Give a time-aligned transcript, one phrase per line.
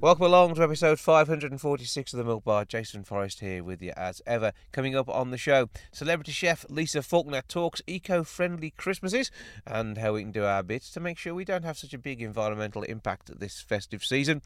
[0.00, 2.64] Welcome along to episode 546 of the Milk Bar.
[2.64, 4.54] Jason Forrest here with you as ever.
[4.72, 9.30] Coming up on the show, celebrity chef Lisa Faulkner talks eco friendly Christmases
[9.66, 11.98] and how we can do our bits to make sure we don't have such a
[11.98, 14.40] big environmental impact this festive season.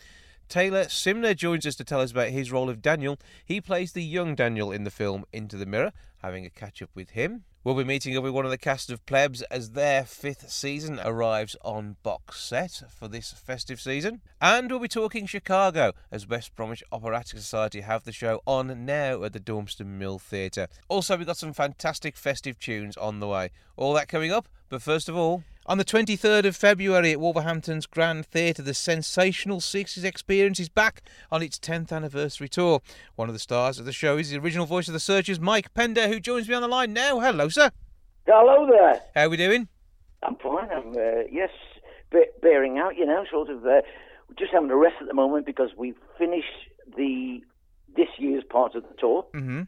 [0.49, 3.17] Taylor Simner joins us to tell us about his role of Daniel.
[3.45, 6.91] He plays the young Daniel in the film Into the Mirror, having a catch up
[6.97, 7.45] with him.
[7.65, 11.57] We'll be meeting with one of the cast of Plebs as their fifth season arrives
[11.65, 14.21] on box set for this festive season.
[14.39, 19.23] And we'll be talking Chicago as West Bromwich Operatic Society have the show on now
[19.23, 20.69] at the Dormston Mill Theatre.
[20.89, 23.49] Also, we've got some fantastic festive tunes on the way.
[23.79, 27.87] All that coming up, but first of all, on the 23rd of February at Wolverhampton's
[27.87, 32.81] Grand Theatre, the sensational 60s experience is back on its 10th anniversary tour.
[33.17, 35.73] One of the stars of the show is the original voice of the Searchers, Mike
[35.75, 37.21] Pender, who joins me on the line now.
[37.21, 37.71] Hello, sir.
[38.27, 39.01] Hello there.
[39.15, 39.69] How are we doing?
[40.23, 40.69] I'm fine.
[40.71, 41.51] I'm uh, yes,
[42.11, 42.97] be- bearing out.
[42.97, 43.81] You know, sort of uh,
[44.39, 46.45] just having a rest at the moment because we finish
[46.97, 47.41] the
[47.97, 49.63] this year's part of the tour, Mm-hmm.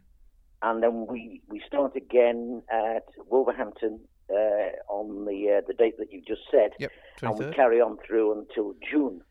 [0.62, 6.12] and then we we start again at Wolverhampton uh, on the uh, the date that
[6.12, 6.90] you just said, Yep,
[7.22, 9.22] and we carry on through until June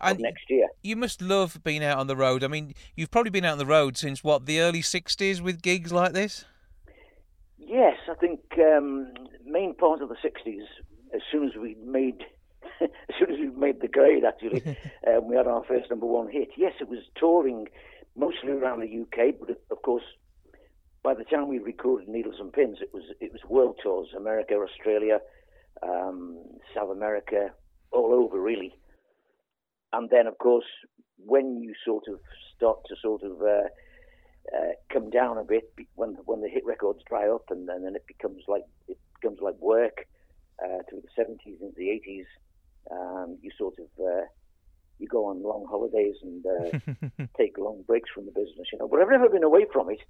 [0.00, 0.68] of And next year.
[0.82, 2.44] you must love being out on the road.
[2.44, 5.62] I mean, you've probably been out on the road since what the early '60s with
[5.62, 6.44] gigs like this.
[7.58, 9.12] Yes, I think um,
[9.44, 10.64] main part of the '60s.
[11.14, 12.24] As soon as we made,
[12.80, 12.88] as
[13.18, 14.76] soon as we made the grade, actually,
[15.08, 16.48] um, we had our first number one hit.
[16.56, 17.66] Yes, it was touring
[18.16, 20.02] mostly around the UK, but of course,
[21.06, 24.54] by the time we recorded Needles and Pins, it was it was world tours: America,
[24.54, 25.20] Australia,
[25.80, 26.36] um,
[26.74, 27.52] South America,
[27.92, 28.74] all over really.
[29.92, 30.66] And then, of course,
[31.24, 32.18] when you sort of
[32.56, 33.68] start to sort of uh,
[34.52, 37.94] uh, come down a bit when when the hit records dry up, and, then then
[37.94, 40.08] it becomes like it becomes like work
[40.60, 42.26] uh, through the seventies and the eighties.
[42.90, 44.26] Um, you sort of uh,
[44.98, 48.88] you go on long holidays and uh, take long breaks from the business, you know.
[48.88, 50.00] But I've never been away from it.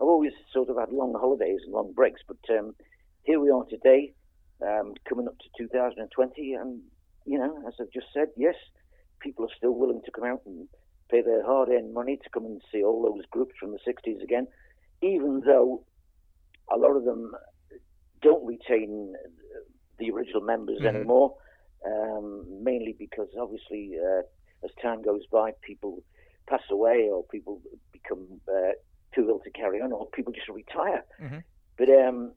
[0.00, 2.20] I've always sort of had long holidays and long breaks.
[2.26, 2.74] But um,
[3.22, 4.12] here we are today,
[4.62, 6.80] um, coming up to 2020, and
[7.24, 8.54] you know, as I've just said, yes,
[9.20, 10.68] people are still willing to come out and
[11.10, 14.46] pay their hard-earned money to come and see all those groups from the 60s again,
[15.00, 15.84] even though
[16.72, 17.32] a lot of them
[18.22, 19.14] don't retain
[19.98, 20.86] the original members Mhm.
[20.86, 21.36] anymore,
[21.86, 24.22] um, mainly because obviously uh,
[24.64, 26.02] as time goes by, people
[26.48, 27.60] pass away or people
[27.92, 28.72] become uh,
[29.14, 31.04] too ill to carry on or people just retire.
[31.20, 31.42] Mhm.
[31.76, 32.32] But um,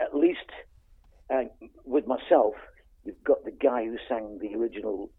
[0.00, 0.50] at least
[1.30, 1.44] uh,
[1.84, 2.54] with myself,
[3.04, 5.10] you've got the guy who sang the original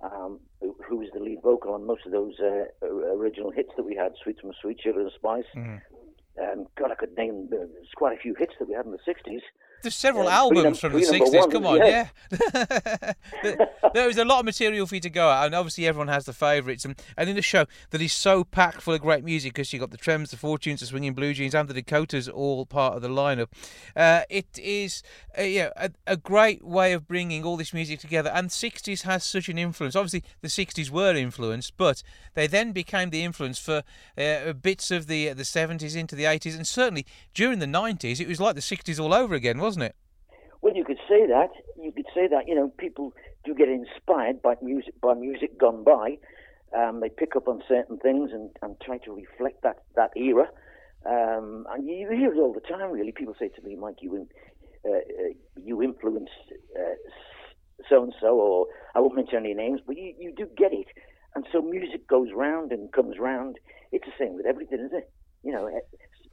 [0.00, 3.82] um, who, who was the lead vocal on most of those uh, original hits that
[3.82, 5.44] we had, Sweet from Sweet, Sugar and Spice.
[5.56, 5.80] Mhm.
[6.40, 8.92] Um, God, I could name, uh, there's quite a few hits that we had in
[8.92, 9.42] the 60s.
[9.82, 11.32] There's several Yeah, albums num- from the 60s.
[11.38, 12.08] ones, Come on, yeah.
[12.52, 13.12] yeah.
[13.94, 16.24] There- is a lot of material for you to go at, and obviously everyone has
[16.24, 16.84] the favourites.
[16.84, 19.80] And, and in a show that is so packed full of great music, because you've
[19.80, 23.02] got the Trems, the Fortunes, the Swinging Blue Jeans, and the Dakotas all part of
[23.02, 23.48] the lineup,
[23.96, 25.02] uh, it is
[25.38, 28.30] uh, yeah, a, a great way of bringing all this music together.
[28.30, 29.94] And 60s has such an influence.
[29.94, 32.02] Obviously, the 60s were influenced, but
[32.34, 33.82] they then became the influence for
[34.16, 38.28] uh, bits of the the 70s into the 80s, and certainly during the 90s, it
[38.28, 39.94] was like the 60s all over again, wasn't it?
[40.62, 41.50] Well, you could say that.
[41.80, 42.48] You could say that.
[42.48, 43.12] You know, people
[43.44, 46.16] do get inspired by music, by music gone by.
[46.76, 50.48] Um, they pick up on certain things and, and try to reflect that that era.
[51.04, 52.90] Um, and you hear it all the time.
[52.90, 54.26] Really, people say to me, "Mike, you
[54.86, 56.32] uh, uh, you influenced
[57.88, 60.88] so and so," or I won't mention any names, but you, you do get it.
[61.34, 63.58] And so music goes round and comes round.
[63.92, 65.10] It's the same with everything, isn't it?
[65.44, 65.70] You know,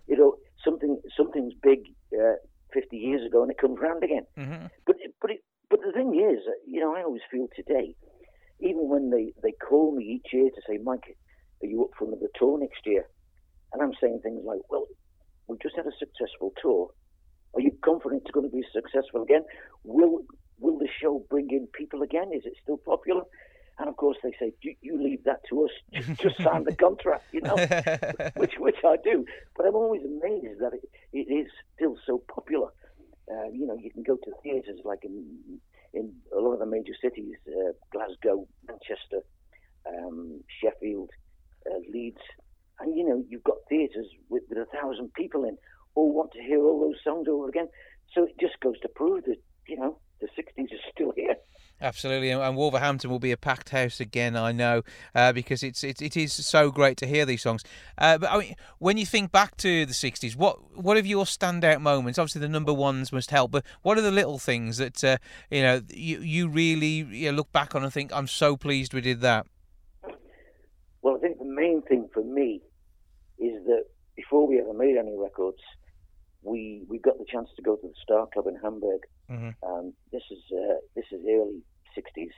[0.07, 1.81] you know something something's big
[2.13, 2.37] uh,
[2.75, 4.25] 50 years ago and it comes round again.
[4.35, 7.95] hmm But but it, but the thing is, you know, I always feel today,
[8.59, 11.07] even when they, they call me each year to say, Mike,
[11.63, 13.05] are you up for another tour next year?
[13.73, 14.85] And I'm saying things like, well,
[15.47, 16.89] we've just had a successful tour.
[17.55, 19.43] Are you confident it's going to be successful again?
[19.83, 20.19] Will
[20.59, 22.31] will the show bring in people again?
[22.33, 23.23] Is it still popular?
[23.77, 25.71] And of course, they say, you, you leave that to us.
[25.93, 27.55] Just, just sign the contract, you know,
[28.37, 29.25] which which I do.
[29.55, 32.69] But I'm always amazed that it, it is still so popular.
[33.29, 35.59] Uh, you know, you can go to theatres like in
[35.93, 39.21] in a lot of the major cities, uh, Glasgow, Manchester,
[39.87, 41.09] um, Sheffield,
[41.65, 42.21] uh, Leeds,
[42.79, 45.57] and you know you've got theatres with, with a thousand people in,
[45.95, 47.67] all want to hear all those songs over again.
[48.13, 49.37] So it just goes to prove that
[49.67, 51.35] you know the '60s is still here.
[51.81, 54.37] Absolutely, and Wolverhampton will be a packed house again.
[54.37, 54.83] I know
[55.13, 57.63] uh, because it's it, it is so great to hear these songs.
[57.97, 61.25] Uh, but I mean, when you think back to the '60s, what what are your
[61.25, 62.19] standout moments?
[62.19, 65.17] Obviously, the number ones must help, but what are the little things that uh,
[65.49, 68.93] you know you you really you know, look back on and think, "I'm so pleased
[68.93, 69.47] we did that."
[71.01, 72.61] Well, I think the main thing for me
[73.39, 73.85] is that
[74.15, 75.59] before we ever made any records,
[76.43, 79.01] we we got the chance to go to the Star Club in Hamburg.
[79.29, 79.49] Mm-hmm.
[79.67, 81.63] Um, this is uh, this is early
[81.97, 82.29] '60s,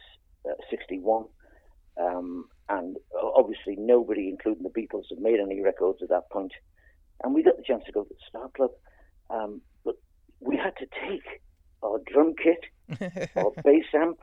[0.49, 1.25] uh, '61,
[2.01, 2.95] um, and
[3.35, 6.53] obviously nobody, including the Beatles, had made any records at that point.
[7.23, 8.71] And we got the chance to go to the Star Club,
[9.29, 9.95] um, but
[10.39, 11.41] we had to take
[11.83, 14.19] our drum kit, our bass amp,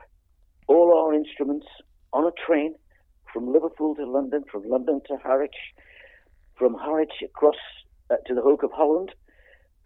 [0.67, 1.67] all our instruments
[2.13, 2.75] on a train
[3.31, 5.55] from Liverpool to London, from London to Harwich,
[6.57, 7.55] from Harwich across
[8.09, 9.11] uh, to the Hook of Holland,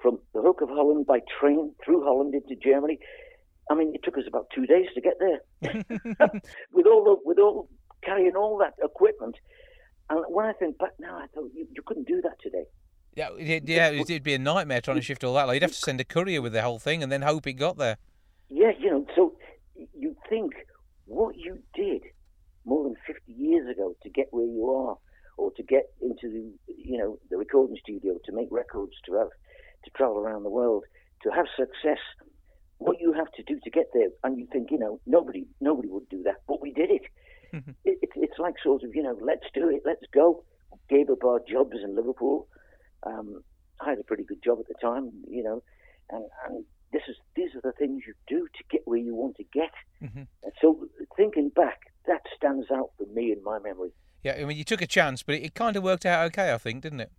[0.02, 3.00] from the Hook of Holland by train through Holland into Germany.
[3.70, 5.74] I mean, it took us about two days to get there
[6.74, 7.70] with all the, with all
[8.04, 9.36] carrying all that equipment.
[10.10, 12.66] And when I think back now, I thought you, you couldn't do that today.
[13.16, 15.48] Yeah, it, yeah, it'd be a nightmare trying to shift all that.
[15.48, 17.54] Like, you'd have to send a courier with the whole thing and then hope it
[17.54, 17.98] got there.
[18.50, 19.36] Yeah, you know, so
[19.94, 20.54] you think
[21.06, 22.04] what you did
[22.66, 24.98] more than 50 years ago to get where you are
[25.38, 29.30] or to get into the, you know, the recording studio, to make records, to have,
[29.84, 30.84] to travel around the world,
[31.24, 32.00] to have success,
[32.78, 34.10] what you have to do to get there.
[34.24, 37.04] And you think, you know, nobody, nobody would do that, but we did it.
[37.84, 40.44] It, it it's like sort of, you know, let's do it, let's go.
[40.88, 42.48] Gave up our jobs in Liverpool.
[43.04, 43.44] Um,
[43.82, 45.64] I had a pretty good job at the time, you know,
[46.10, 49.38] and, and this is these are the things you do to get where you want
[49.38, 49.72] to get.
[50.04, 50.24] Mm-hmm.
[50.44, 53.92] And so thinking back, that stands out for me in my memory.
[54.24, 56.54] Yeah, I mean, you took a chance, but it, it kind of worked out okay,
[56.54, 57.12] I think, didn't it?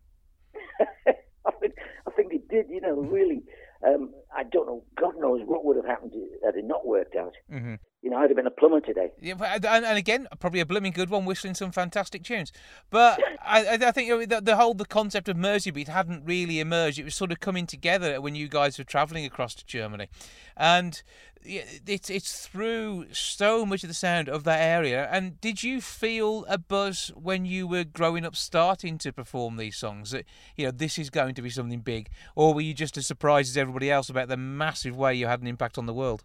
[1.47, 1.75] I think
[2.06, 2.67] I think it did.
[2.69, 3.43] You know, really.
[3.87, 4.85] Um, I don't know.
[4.97, 6.12] God knows what would have happened
[6.44, 7.35] had it not worked out.
[7.53, 7.75] Mm-hmm.
[8.03, 9.11] You know, I'd have been a plumber today.
[9.21, 12.50] Yeah, and, and again, probably a blooming good one, whistling some fantastic tunes.
[12.88, 16.99] But I, I think the, the, whole the concept of Merseybeat hadn't really emerged.
[16.99, 20.09] It was sort of coming together when you guys were travelling across to Germany,
[20.56, 21.03] and
[21.43, 25.09] it's it's through so much of the sound of that area.
[25.11, 29.77] And did you feel a buzz when you were growing up, starting to perform these
[29.77, 30.11] songs?
[30.11, 33.06] That you know this is going to be something big, or were you just as
[33.06, 36.25] surprised as everybody else about the massive way you had an impact on the world?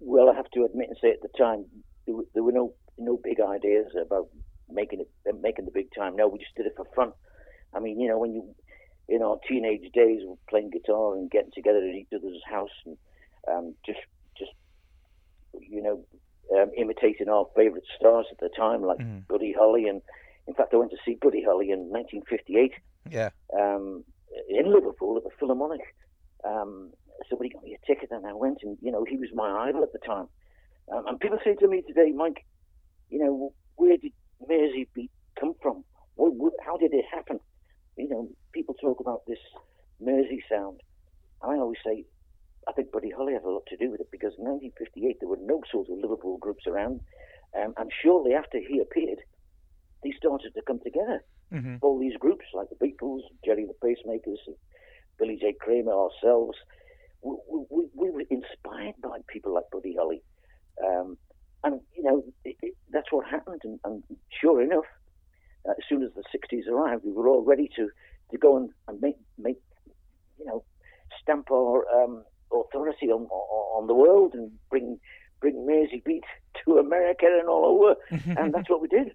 [0.00, 1.64] Well, I have to admit and say at the time
[2.06, 4.28] there were, no no big ideas about
[4.70, 5.10] making it
[5.40, 6.16] making the big time.
[6.16, 7.12] No, we just did it for fun.
[7.74, 8.54] I mean, you know, when you
[9.08, 12.96] in our teenage days, we're playing guitar and getting together at each other's house and
[13.50, 14.00] um, just
[14.36, 14.52] just
[15.60, 16.04] you know
[16.56, 19.26] um, imitating our favourite stars at the time, like mm.
[19.28, 20.00] Buddy Holly, and
[20.46, 22.72] in fact, I went to see Buddy Holly in 1958.
[23.10, 23.30] Yeah.
[23.58, 24.04] Um,
[24.48, 25.80] in Liverpool at the Philharmonic.
[26.48, 26.92] Um,
[27.28, 29.82] somebody got me a ticket, and I went, and you know, he was my idol
[29.82, 30.28] at the time.
[30.92, 32.46] Um, and people say to me today, Mike,
[33.10, 34.12] you know, where did
[34.48, 35.84] Mersey Merseybeat come from?
[36.14, 37.40] What, what, how did it happen?
[37.96, 39.38] You know, people talk about this
[40.00, 40.80] Mersey sound.
[41.42, 42.04] And I always say
[42.68, 45.28] I think Buddy Holly had a lot to do with it because in 1958 there
[45.28, 47.00] were no sort of Liverpool groups around,
[47.56, 49.18] um, and shortly after he appeared,
[50.04, 51.24] they started to come together.
[51.52, 51.76] Mm-hmm.
[51.80, 54.36] All these groups like the Beatles, Gerry the Pacemakers,
[55.18, 55.54] Billy J.
[55.58, 56.56] Kramer, ourselves,
[57.22, 57.36] we,
[57.70, 60.22] we, we were inspired by people like Buddy Holly.
[60.84, 61.18] Um,
[61.64, 63.62] and, you know, it, it, that's what happened.
[63.64, 64.02] And, and
[64.40, 64.84] sure enough,
[65.68, 67.88] uh, as soon as the 60s arrived, we were all ready to,
[68.30, 69.58] to go and, and make, make,
[70.38, 70.62] you know,
[71.20, 72.22] stamp our um,
[72.52, 74.98] authority on, on the world and bring
[75.40, 76.22] bring Merseybeat
[76.64, 77.96] to America and all over,
[78.40, 79.14] and that's what we did.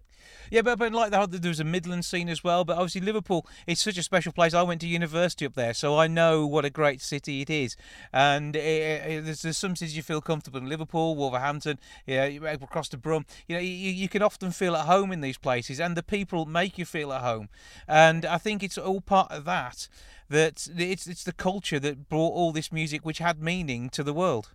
[0.50, 2.64] Yeah, but but like the, there was a Midland scene as well.
[2.64, 4.54] But obviously Liverpool is such a special place.
[4.54, 7.76] I went to university up there, so I know what a great city it is.
[8.12, 12.90] And it, it, there's, there's, some cities you feel comfortable in Liverpool, Wolverhampton, yeah, across
[12.90, 13.26] the Brum.
[13.48, 16.46] You know, you, you can often feel at home in these places, and the people
[16.46, 17.50] make you feel at home.
[17.88, 19.88] And I think it's all part of that
[20.30, 24.14] that it's it's the culture that brought all this music, which had meaning to the
[24.14, 24.50] world.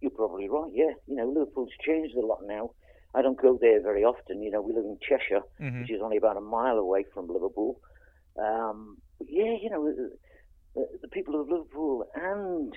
[0.00, 0.70] You're probably right.
[0.72, 2.70] Yeah, you know, Liverpool's changed a lot now.
[3.14, 4.42] I don't go there very often.
[4.42, 5.80] You know, we live in Cheshire, mm-hmm.
[5.80, 7.80] which is only about a mile away from Liverpool.
[8.38, 9.90] Um, but yeah, you know,
[10.74, 12.74] the, the, people of Liverpool and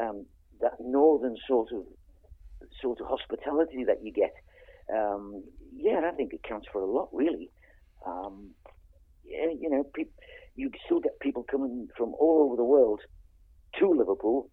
[0.00, 0.26] um,
[0.60, 1.84] that northern sort of
[2.82, 4.34] sort of hospitality that you get.
[4.92, 5.44] Um,
[5.76, 7.50] yeah, I think it counts for a lot, really.
[8.04, 8.50] Um,
[9.24, 10.12] yeah, you know, people
[10.58, 13.00] you still get people coming from all over the world
[13.78, 14.50] to Liverpool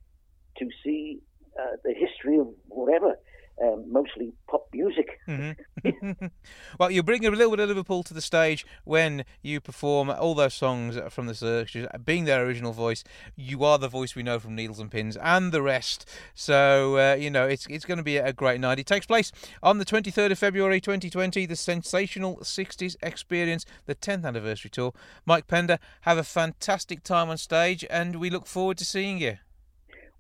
[0.58, 1.20] to see
[1.60, 3.18] uh, the history of whatever,
[3.64, 5.20] um, mostly pop music.
[5.28, 6.26] Mm-hmm.
[6.80, 10.36] well, you bring a little bit of Liverpool to the stage when you perform all
[10.36, 11.88] those songs from the Searchers.
[12.04, 13.04] Being their original voice,
[13.36, 16.10] you are the voice we know from Needles and Pins and the rest.
[16.34, 18.80] So, uh, you know, it's, it's going to be a great night.
[18.80, 19.32] It takes place
[19.64, 24.94] on the 23rd of February 2020, the Sensational 60s Experience, the 10th anniversary tour.
[25.26, 29.38] Mike Pender, have a fantastic time on stage and we look forward to seeing you.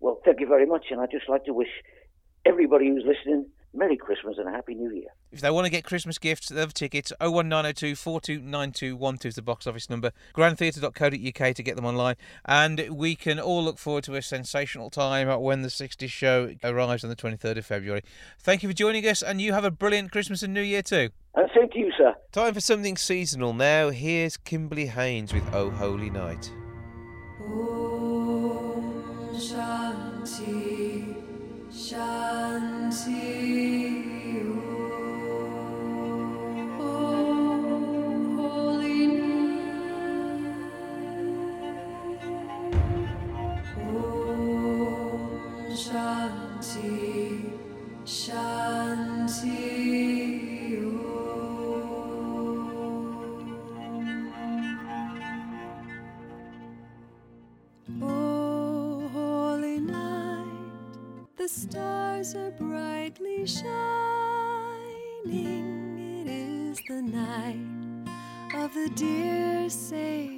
[0.06, 0.86] Well, thank you very much.
[0.92, 1.68] And I'd just like to wish
[2.46, 5.08] everybody who's listening Merry Christmas and a Happy New Year.
[5.32, 9.66] If they want to get Christmas gifts, they have tickets 01902 429212 is the box
[9.66, 10.12] office number.
[10.36, 12.18] grandtheatre.co.uk to get them online.
[12.46, 17.04] And we can all look forward to a sensational time when the 60s show arrives
[17.04, 18.04] on the 23rd of February.
[18.40, 21.10] Thank you for joining us, and you have a brilliant Christmas and New Year too.
[21.34, 22.14] And thank you, sir.
[22.32, 23.90] Time for something seasonal now.
[23.90, 26.52] Here's Kimberly Haynes with Oh Holy Night.
[27.42, 28.15] Om
[29.38, 31.04] Shanti
[31.70, 33.16] Shanti.
[61.46, 63.70] The stars are brightly shining.
[66.26, 68.10] It is the night
[68.56, 70.35] of the dear Savior's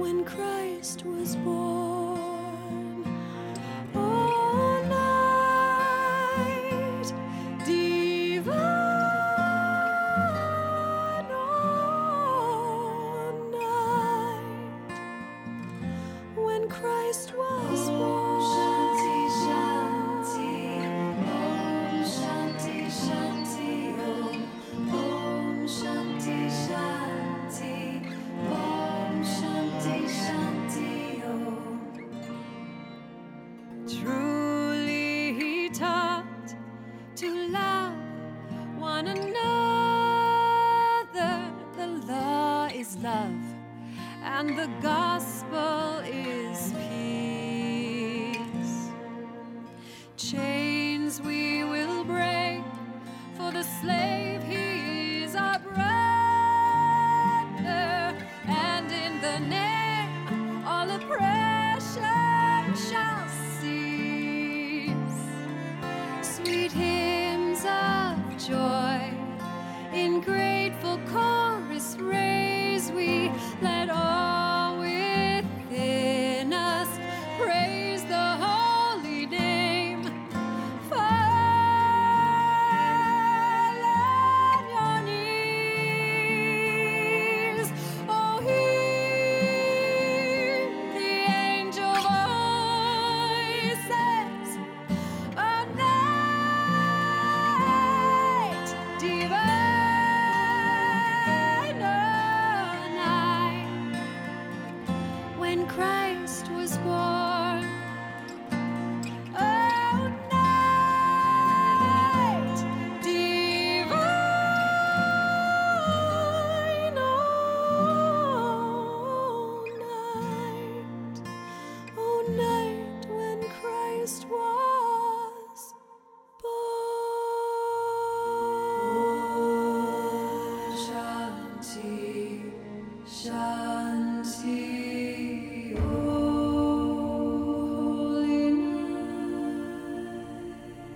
[0.00, 2.19] when Christ was born.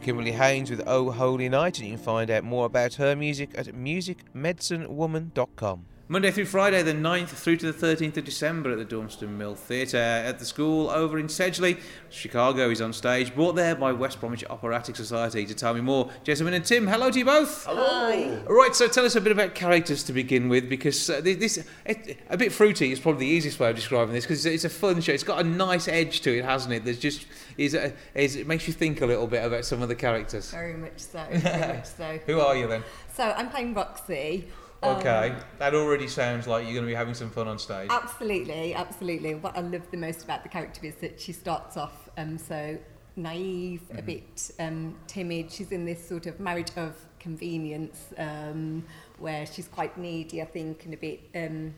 [0.05, 3.53] Kimberly Haynes with Oh Holy Night, and you can find out more about her music
[3.57, 5.87] at musicmedicinewoman.com.
[6.07, 9.55] Monday through Friday, the 9th through to the 13th of December at the Dormston Mill
[9.55, 11.81] Theatre at the school over in Sedgley.
[12.11, 15.47] Chicago is on stage, brought there by West Bromwich Operatic Society.
[15.47, 17.65] To tell me more, Jessamine and Tim, hello to you both.
[17.65, 18.43] Hello.
[18.47, 22.19] Right, so tell us a bit about characters to begin with, because uh, this, it,
[22.29, 25.01] a bit fruity is probably the easiest way of describing this, because it's, a fun
[25.01, 25.13] show.
[25.13, 26.85] It's got a nice edge to it, hasn't it?
[26.85, 27.25] There's just
[27.57, 30.51] is, a, is it makes you think a little bit about some of the characters.
[30.51, 31.25] Very much so.
[31.31, 32.19] Very much so.
[32.27, 32.85] Who are you then?
[33.15, 34.49] So I'm playing Roxy.
[34.85, 37.89] Okay, Um, that already sounds like you're going to be having some fun on stage.
[37.91, 39.35] absolutely, absolutely.
[39.35, 42.79] What I love the most about the character is that she starts off um, so
[43.17, 45.51] naive, a bit um, timid.
[45.51, 48.85] She's in this sort of marriage of convenience um,
[49.19, 51.21] where she's quite needy, I think, and a bit.
[51.35, 51.75] Um,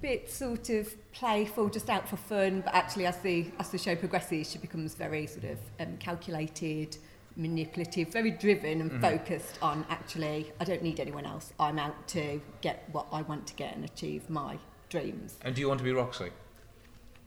[0.00, 3.96] bit sort of playful, just out for fun, but actually as the as the show
[3.96, 6.96] progresses, she becomes very sort of um, calculated,
[7.38, 11.52] manipulative, very driven and focused on actually I don't need anyone else.
[11.58, 14.58] I'm out to get what I want to get and achieve my
[14.90, 15.36] dreams.
[15.42, 16.30] And do you want to be Roxy?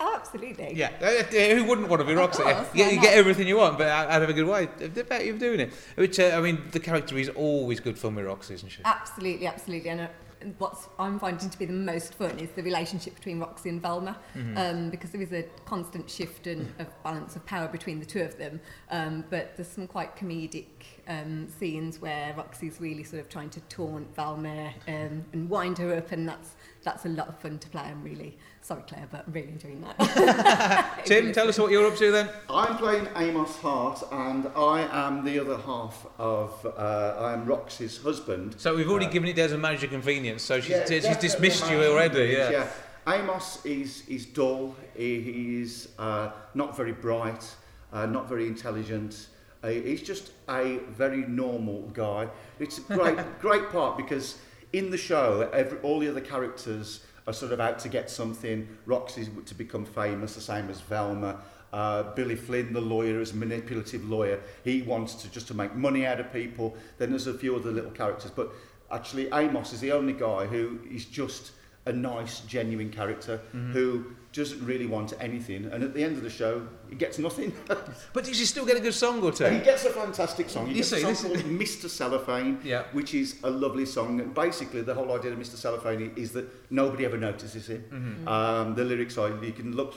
[0.04, 0.74] Oh, absolutely.
[0.74, 2.42] Yeah, Uh, uh, who wouldn't want to be Roxy?
[2.42, 3.04] course, you, you not?
[3.04, 4.68] get everything you want, but out of a good way.
[4.84, 5.74] I bet you're doing it.
[5.96, 8.82] Which uh, I mean, the character is always good fun with Roxy, isn't she?
[8.84, 9.90] Absolutely, absolutely.
[9.92, 10.10] And
[10.58, 14.18] what's I'm finding to be the most fun is the relationship between Roxy and Velma,
[14.58, 18.22] um, because there is a constant shift and of balance of power between the two
[18.22, 18.60] of them.
[18.90, 20.66] Um, but there's some quite comedic
[21.08, 25.96] um, scenes where Roxy's really sort of trying to taunt Velma um, and wind her
[25.96, 27.84] up, and that's that's a lot of fun to play.
[27.84, 31.02] I'm really sorry, Claire, but I'm really enjoying that.
[31.06, 32.30] Tim, tell us what you're up to then.
[32.50, 36.66] I'm playing Amos Hart, and I am the other half of.
[36.78, 38.56] Uh, I am Roxy's husband.
[38.58, 40.44] So we've already Uh, given it as a marriage of convenience.
[40.44, 42.36] So she's, Yeah, she's dismissed you already.
[42.36, 43.14] husband, Yeah.
[43.14, 44.76] Amos is is dull.
[44.96, 47.44] He, he's uh, not very bright,
[47.92, 49.28] uh, not very intelligent.
[49.64, 52.28] Uh, he's just a very normal guy.
[52.60, 54.38] It's a great great part because
[54.74, 58.68] in the show, every, all the other characters are sort of out to get something.
[58.86, 61.40] Roxy's to become famous, the same as Velma.
[61.74, 64.42] Uh, Billy Flynn, the lawyer, is a manipulative lawyer.
[64.66, 66.76] He wants to just to make money out of people.
[66.98, 68.52] Then there's a few other little characters, but
[68.92, 71.54] actually Amos is the only guy who is just
[71.86, 73.40] a nice, genuine character
[73.74, 75.66] who doesn't really want anything.
[75.66, 77.52] And at the end of the show, he gets nothing.
[78.14, 79.46] But did you still get a good song or two?
[79.46, 80.68] And he gets a fantastic song.
[80.68, 81.90] He You gets see, a song called Mr.
[81.90, 82.84] Cellophane, Yeah.
[82.94, 84.22] which is a lovely song.
[84.22, 85.56] And basically, the whole idea of Mr.
[85.58, 87.84] Cellophane is that nobody ever notices him.
[87.92, 88.28] Mm-hmm.
[88.28, 89.96] Um, the lyrics are, you can look,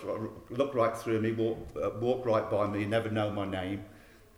[0.51, 3.85] look right through me, walk, uh, walk right by me, never know my name.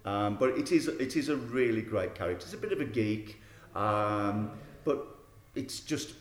[0.05, 2.45] Um, but it is, it is a really great character.
[2.45, 3.41] It's a bit of a geek,
[3.75, 4.51] um,
[4.85, 5.07] but
[5.55, 6.13] it's just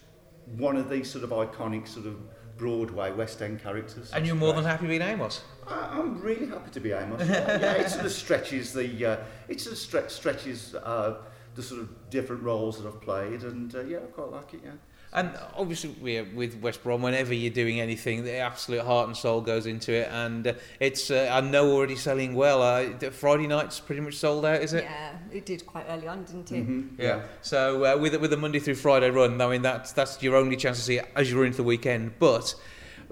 [0.58, 2.18] one of these sort of iconic sort of
[2.58, 4.12] Broadway West End characters.
[4.14, 5.44] And you're more than happy being Amos.
[5.68, 7.28] I- I'm really happy to be Amos.
[7.28, 9.18] Yeah, yeah it sort of stretches the, uh,
[9.50, 11.18] it sort of stre- stretches uh,
[11.56, 14.62] the sort of different roles that I've played, and uh, yeah, I quite like it.
[14.64, 14.72] Yeah.
[15.14, 15.92] And obviously,
[16.36, 20.10] with West Brom, whenever you're doing anything, the absolute heart and soul goes into it.
[20.12, 22.62] And uh, it's, uh, I know, already selling well.
[22.62, 24.84] Uh, Friday night's pretty much sold out, is it?
[24.84, 26.68] Yeah, it did quite early on, didn't it?
[26.68, 27.02] Mm-hmm.
[27.02, 27.24] Yeah.
[27.42, 30.58] So uh, with with the Monday through Friday run, I mean that's that's your only
[30.58, 32.20] chance to see it as you're into the weekend.
[32.20, 32.54] But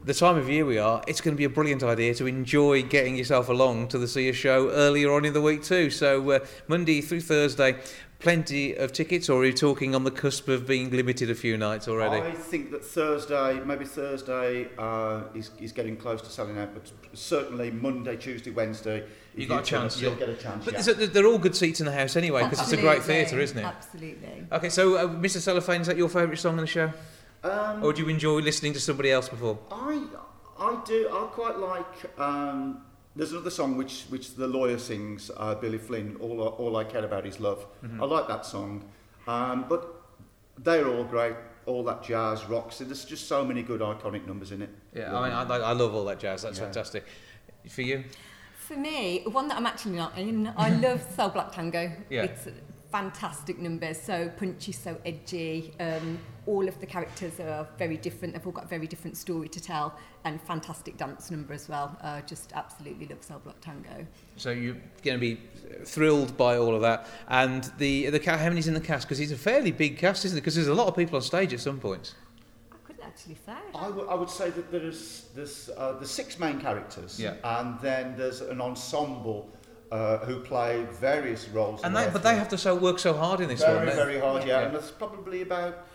[0.04, 2.84] the time of year we are, it's going to be a brilliant idea to enjoy
[2.84, 5.90] getting yourself along to the see a show earlier on in the week too.
[5.90, 7.80] So uh, Monday through Thursday,
[8.24, 11.58] plenty of tickets, or are you talking on the cusp of being limited a few
[11.58, 12.16] nights already?
[12.26, 16.90] I think that Thursday, maybe Thursday, uh, is, is getting close to selling out, but
[17.14, 19.04] certainly Monday, Tuesday, Wednesday,
[19.36, 20.66] You if got a turn chance, up, You'll get a chance.
[20.66, 21.04] But yeah.
[21.04, 23.58] a- they're all good seats in the house anyway, because it's a great theatre, isn't
[23.58, 23.66] it?
[23.66, 24.48] Absolutely.
[24.52, 25.40] Okay, so uh, Mr.
[25.40, 26.92] Cellophane, is that your favourite song in the show,
[27.44, 29.60] Um, or do you enjoy listening to somebody else before?
[29.70, 30.02] I
[30.58, 31.10] I do.
[31.12, 32.20] I quite like.
[32.20, 36.18] Um, there's another song which which the lawyer sings, uh, Billy Flynn.
[36.20, 37.66] All I- all I care about is love.
[38.02, 38.84] I like that song,
[39.28, 40.02] um, but
[40.58, 41.36] they're all great.
[41.66, 42.80] All that jazz, rocks.
[42.80, 44.70] There's just so many good iconic numbers in it.
[44.94, 46.42] Yeah, I mean, I, I love all that jazz.
[46.42, 46.66] That's Yeah.
[46.66, 47.06] fantastic.
[47.70, 48.04] For you?
[48.58, 51.90] For me, one that I'm actually not in, I love Cell Block Tango.
[52.10, 52.24] Yeah.
[52.24, 52.54] It's a
[52.92, 55.74] fantastic numbers, so punchy, so edgy.
[55.80, 58.34] Um, all of the characters are very different.
[58.34, 61.98] They've all got a very different story to tell, and fantastic dance number as well.
[62.02, 64.06] Uh, just absolutely love Cell Block Tango.
[64.38, 65.40] So you're going to be
[65.86, 67.08] thrilled by all of that.
[67.30, 69.08] And the the ca- how many's in the cast?
[69.08, 70.42] Because it's a fairly big cast, isn't it?
[70.42, 72.16] Because there's a lot of people on stage at some points.
[72.72, 73.54] I couldn't actually say.
[73.76, 77.36] I would- I would say that there's there's uh, the six main characters, Yeah.
[77.44, 79.50] and then there's an ensemble
[79.92, 81.84] uh, who play various roles.
[81.84, 83.86] And they, but they have to so work so hard in this very one.
[83.86, 84.60] don't- very hard, yeah.
[84.60, 84.66] Yeah.
[84.66, 85.86] And there's probably about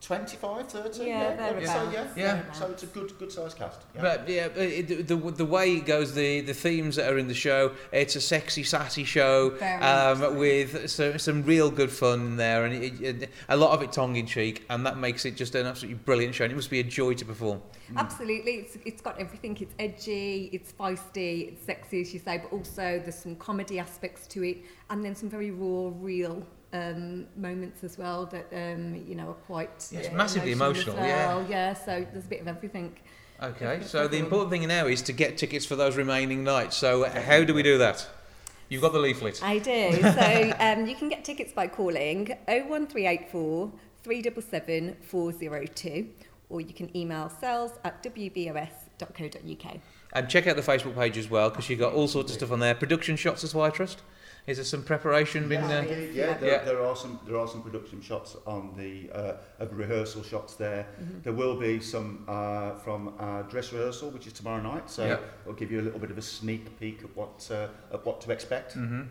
[0.00, 1.04] 25, 30?
[1.04, 2.42] Yeah, I would say, thereabouts, yeah.
[2.46, 2.52] Yeah.
[2.52, 3.82] So it's a good good sized cast.
[3.94, 4.00] Yeah.
[4.00, 7.28] But yeah, but it, the, the way it goes, the, the themes that are in
[7.28, 10.30] the show, it's a sexy, sassy show Very much so.
[10.30, 13.82] um, with some, some real good fun in there, and it, it, a lot of
[13.82, 16.44] it tongue in cheek, and that makes it just an absolutely brilliant show.
[16.44, 17.60] And it must be a joy to perform.
[17.94, 19.56] Absolutely, it's, it's got everything.
[19.60, 24.26] It's edgy, it's feisty, it's sexy, as you say, but also there's some comedy aspects
[24.28, 24.58] to it,
[24.88, 29.34] and then some very raw, real um, moments as well that um, you know are
[29.34, 29.88] quite.
[29.90, 31.34] Yeah, it's uh, massively as emotional, yeah.
[31.34, 31.46] well.
[31.48, 31.74] yeah.
[31.74, 32.96] So there's a bit of everything.
[33.42, 36.76] Okay, so the important thing now is to get tickets for those remaining nights.
[36.76, 38.06] So how do we do that?
[38.68, 39.42] You've got the leaflet.
[39.42, 39.92] I do.
[40.00, 46.08] So um, you can get tickets by calling 01384 377 402,
[46.50, 49.76] or you can email sales at wbos.co.uk.
[50.12, 52.52] And check out the Facebook page as well, because you've got all sorts of stuff
[52.52, 52.74] on there.
[52.74, 54.02] Production shots as well, I trust.
[54.50, 55.84] Is there some preparation been there?
[55.84, 56.64] indeed, yeah, there, Yeah.
[56.64, 60.82] there are some there are some production shots on the uh, of rehearsal shots there.
[61.00, 61.20] Mm-hmm.
[61.22, 64.90] There will be some uh, from our dress rehearsal, which is tomorrow night.
[64.90, 65.18] So Yeah.
[65.46, 68.20] we'll give you a little bit of a sneak peek of what uh, of what
[68.22, 68.72] to expect.
[68.72, 69.02] hmm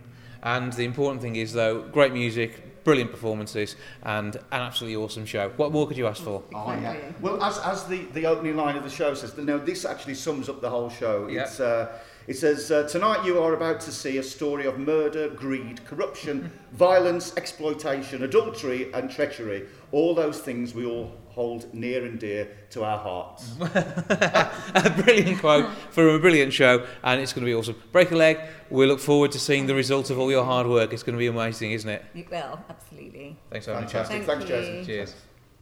[0.42, 5.50] And the important thing is, though, great music, brilliant performances, and an absolutely awesome show.
[5.58, 6.42] What more could you ask for?
[6.54, 6.96] Oh, yeah.
[7.22, 10.48] Well, as, as the, the opening line of the show says, now this actually sums
[10.50, 11.28] up the whole show.
[11.28, 11.42] Yeah.
[11.44, 11.88] It's, uh,
[12.30, 16.52] it says, uh, Tonight you are about to see a story of murder, greed, corruption,
[16.74, 19.66] violence, exploitation, adultery, and treachery.
[19.92, 23.56] All those things we all hold near and dear to our hearts.
[23.60, 27.76] a brilliant quote from a brilliant show, and it's going to be awesome.
[27.92, 28.40] Break a leg.
[28.70, 30.94] We look forward to seeing the result of all your hard work.
[30.94, 32.06] It's going to be amazing, isn't it?
[32.14, 33.38] It will, absolutely.
[33.50, 33.92] Thanks so much.
[33.92, 34.24] Fantastic.
[34.24, 34.56] Thank Thanks, you.
[34.56, 34.86] Jason.
[34.86, 35.16] Cheers.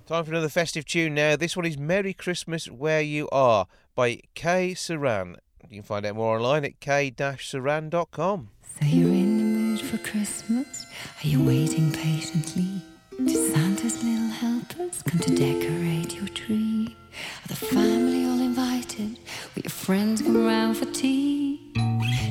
[0.05, 1.37] Time for another festive tune now.
[1.37, 5.37] This one is Merry Christmas Where You Are by Kay Saran.
[5.69, 8.49] You can find out more online at k-saran.com.
[8.79, 10.85] So you're in the mood for Christmas?
[11.23, 12.81] Are you waiting patiently?
[13.17, 16.95] Do Santa's little helpers come to decorate your tree?
[17.43, 19.17] Are the family all invited?
[19.55, 21.59] Will your friends come round for tea?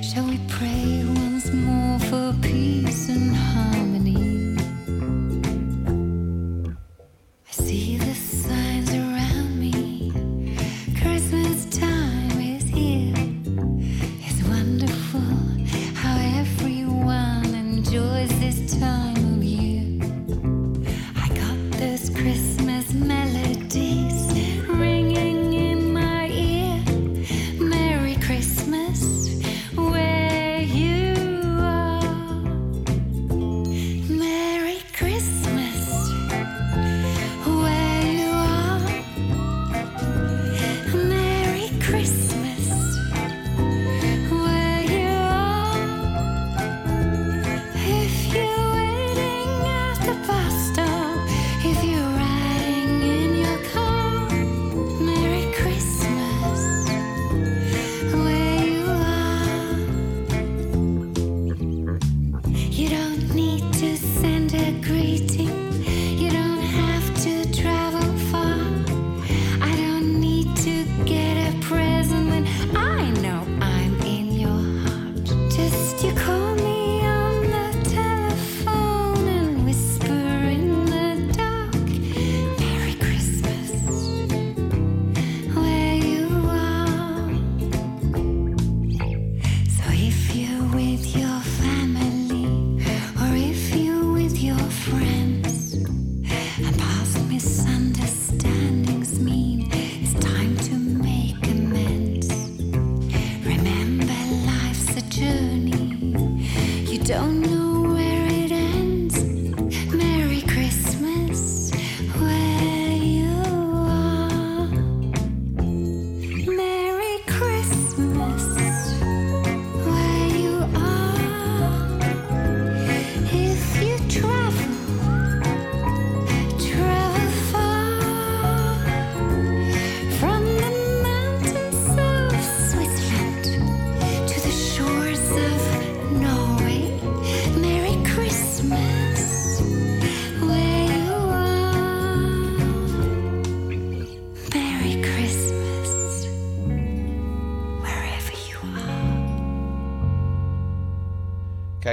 [0.02, 3.32] Shall we pray once more for peace and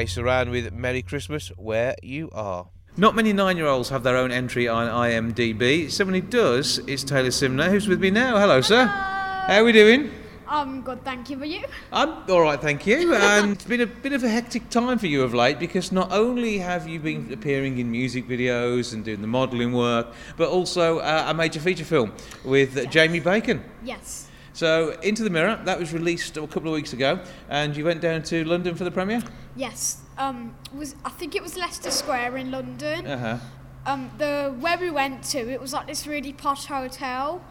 [0.03, 2.67] Kay Saran with Merry Christmas Where You Are.
[2.97, 5.89] Not many nine-year-olds have their own entry on IMDb.
[5.89, 8.37] Someone who does is Taylor Simner, who's with me now.
[8.37, 8.83] Hello, sir.
[8.83, 10.11] How are we doing?
[10.45, 11.39] I'm good, thank you.
[11.39, 11.63] For you?
[11.93, 13.15] I'm all right, thank you.
[13.15, 16.11] And it's been a bit of a hectic time for you of late because not
[16.11, 20.99] only have you been appearing in music videos and doing the modelling work, but also
[20.99, 22.11] uh, a major feature film
[22.43, 23.63] with uh, Jamie Bacon.
[23.85, 24.27] Yes.
[24.53, 28.01] So, Into the Mirror, that was released a couple of weeks ago, and you went
[28.01, 29.23] down to London for the premiere?
[29.55, 30.01] Yes.
[30.15, 33.07] Um, was I think it was Leicester Square in London.
[33.07, 33.91] Uh huh.
[33.91, 37.43] Um, the where we went to, it was like this really posh hotel,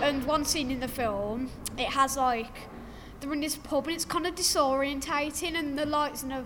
[0.00, 2.68] and one scene in the film, it has like
[3.20, 6.44] they're in this pub and it's kind of disorientating, and the lights in the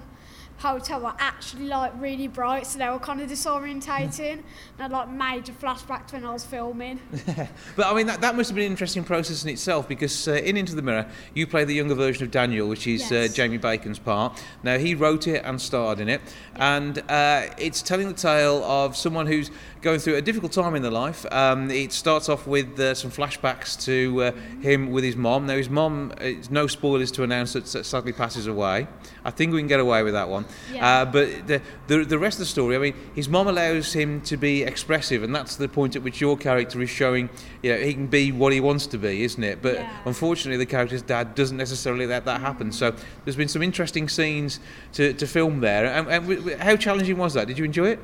[0.58, 4.42] hotel were actually like really bright, so they were kind of disorientating, and
[4.78, 7.00] I had like major flashbacks when I was filming.
[7.76, 10.32] But I mean, that, that must have been an interesting process in itself because uh,
[10.32, 13.58] in Into the Mirror, you play the younger version of Daniel, which is uh, Jamie
[13.58, 14.42] Bacon's part.
[14.62, 16.20] Now, he wrote it and starred in it,
[16.56, 20.82] and uh, it's telling the tale of someone who's going through a difficult time in
[20.82, 21.24] their life.
[21.32, 25.46] Um, it starts off with uh, some flashbacks to uh, him with his mom.
[25.46, 28.88] Now, his mom, uh, it's no spoilers to announce that sadly passes away.
[29.24, 30.46] I think we can get away with that one.
[30.72, 30.86] Yeah.
[31.00, 34.20] Uh, but the, the, the rest of the story, I mean, his mom allows him
[34.22, 37.28] to be expressive, and that's the point at which your character is showing,
[37.62, 39.62] you know, he can be what he wants to be, isn't it?
[39.62, 39.90] But Yeah.
[40.04, 42.72] unfortunately, the character's dad doesn't necessarily let that happen.
[42.72, 44.60] So there's been some interesting scenes
[44.92, 45.86] to, to film there.
[45.86, 47.46] And, and w- w- how challenging was that?
[47.48, 48.00] Did you enjoy it?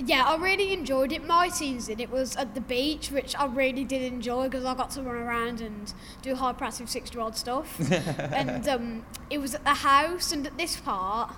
[0.00, 1.26] Yeah, I really enjoyed it.
[1.26, 4.74] My scenes in it was at the beach, which I really did enjoy because I
[4.74, 7.80] got to run around and do high passive six year old stuff.
[8.20, 11.34] and um, it was at the house, and at this part,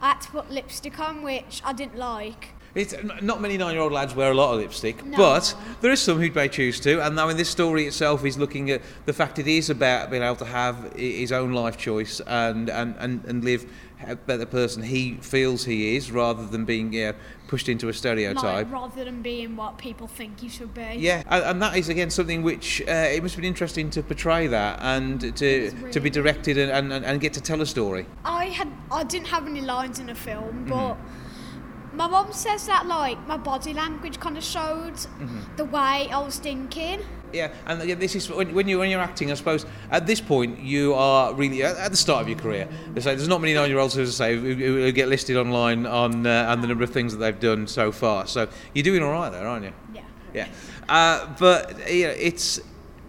[0.00, 2.48] I had to put lipstick on, which I didn't like.
[2.72, 5.16] It's not many nine-year-old lads wear a lot of lipstick, No.
[5.16, 7.04] but there is some who may choose to.
[7.04, 10.22] And now, in this story itself, is looking at the fact it is about being
[10.22, 13.66] able to have his own life choice and and, and, and live
[14.26, 17.12] the person he feels he is, rather than being yeah,
[17.50, 18.44] pushed into a stereotype.
[18.44, 20.94] Like, rather than being what people think you should be.
[20.98, 24.04] Yeah, and, and that is again something which uh, it must have been interesting to
[24.04, 27.66] portray that and to really to be directed and, and, and get to tell a
[27.66, 28.06] story.
[28.24, 30.68] I had I didn't have any lines in the film, Mm-hmm.
[32.00, 35.56] My mum says that like my body language kind of showed Mm-hmm.
[35.56, 37.00] the way I was thinking.
[37.32, 39.30] Yeah, and this is when, when you when you're acting.
[39.30, 42.66] I suppose at this point you are really at, the start of your career.
[42.94, 46.26] They say there's not many nine-year-olds who say who, who who get listed online on
[46.26, 48.26] uh, and the number of things that they've done so far.
[48.26, 49.72] So you're doing all right there, aren't you?
[49.94, 50.02] Yeah.
[50.32, 50.48] Yeah,
[50.88, 52.60] uh, but you know, it's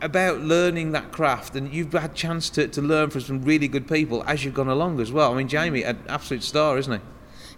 [0.01, 3.87] about learning that craft, and you've had chance to, to learn from some really good
[3.87, 5.31] people as you've gone along as well.
[5.33, 6.99] I mean, Jamie, an absolute star, isn't he?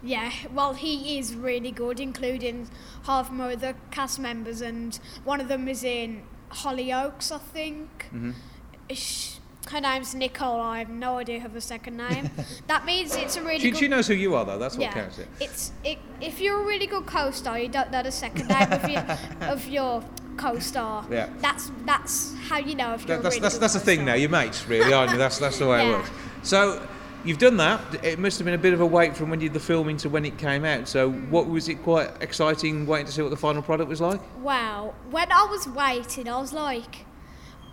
[0.04, 2.70] Yeah, well, he is really good, including
[3.04, 8.10] half my other cast members, and one of them is in Hollyoaks, I think.
[8.14, 8.32] Mm-hmm.
[9.72, 10.60] Her name's Nicole.
[10.60, 12.30] I have no idea of her second name.
[12.68, 13.80] that means it's a really She, good.
[13.80, 14.58] she knows who you are, though.
[14.58, 15.20] That's what yeah, counts.
[15.20, 15.28] It.
[15.40, 18.90] it's it, if you're a really good co-star, you don't know the second name of
[18.90, 19.18] your
[19.50, 20.04] of your
[20.36, 21.06] co-star.
[21.10, 21.30] Yeah.
[21.40, 23.80] That's that's how you know if you're That, that's a really that's, good that's the
[23.80, 24.16] thing now.
[24.16, 25.18] You're mates, really, aren't you?
[25.18, 26.12] That's that's the way it works.
[26.44, 26.86] So
[27.24, 27.82] you've done that.
[28.04, 29.98] It must have been a bit of a wait from when you did the filming
[29.98, 30.88] to when it came out.
[30.88, 34.22] So what was it quite exciting waiting to see what the final product was like?
[34.42, 34.94] Wow.
[35.12, 37.06] When I was waiting, I was like,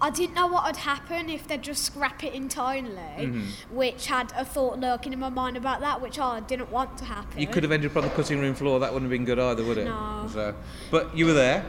[0.03, 3.77] I didn't know what would happen if they'd just scrap it entirely, Mm-hmm.
[3.77, 7.05] which had a thought lurking in my mind about that, which I didn't want to
[7.05, 7.39] happen.
[7.39, 8.81] You could have ended up on the cutting room floor.
[8.81, 9.85] That wouldn't have been good either, would it?
[9.85, 10.27] No.
[10.33, 10.55] So,
[10.91, 11.67] but you were there.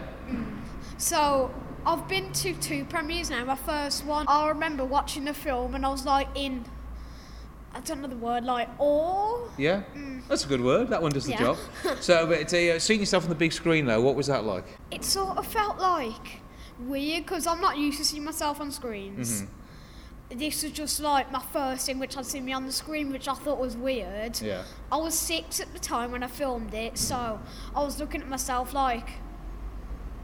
[0.98, 1.54] So
[1.86, 3.44] I've been to two premieres now.
[3.44, 6.63] My first one, I remember watching the film and I was like in,
[7.73, 9.47] I don't know the word, like awe.
[9.57, 9.84] Yeah,
[10.27, 10.89] that's a good word.
[10.89, 11.39] That one does the Yeah.
[11.39, 11.57] job.
[12.01, 14.65] So, but uh, seeing yourself on the big screen though, what was that like?
[14.91, 16.41] It sort of felt like
[16.79, 19.43] weird because I'm not used to seeing myself on screens.
[19.43, 20.39] Mm-hmm.
[20.39, 23.27] This was just like my first thing, which I'd seen me on the screen, which
[23.27, 24.39] I thought was weird.
[24.41, 24.63] Yeah.
[24.91, 27.39] I was six at the time when I filmed it, so
[27.75, 29.10] I was looking at myself like,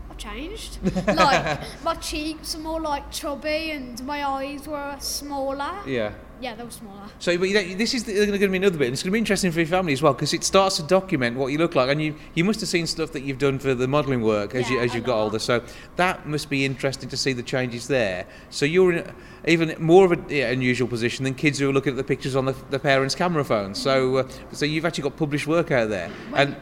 [0.10, 0.80] I've changed.
[1.08, 5.76] like my cheeks are more like chubby, and my eyes were smaller.
[5.86, 6.14] Yeah.
[6.40, 7.08] Yeah, they were smaller.
[7.20, 9.14] So, but you know, this is going to be another bit, and it's going to
[9.14, 11.76] be interesting for your family as well because it starts to document what you look
[11.76, 14.54] like, and you you must have seen stuff that you've done for the modelling work
[14.54, 15.40] as you Yeah, as you've got older.
[15.40, 15.64] So
[15.96, 18.26] that must be interesting to see the changes there.
[18.50, 19.14] So you're in
[19.48, 22.36] even more of an yeah, unusual position than kids who are looking at the pictures
[22.36, 23.82] on the, the parents' camera phones.
[23.82, 26.56] So uh, so you've actually got published work out there, When, and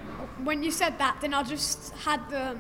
[0.46, 2.58] when you said that, then I just had the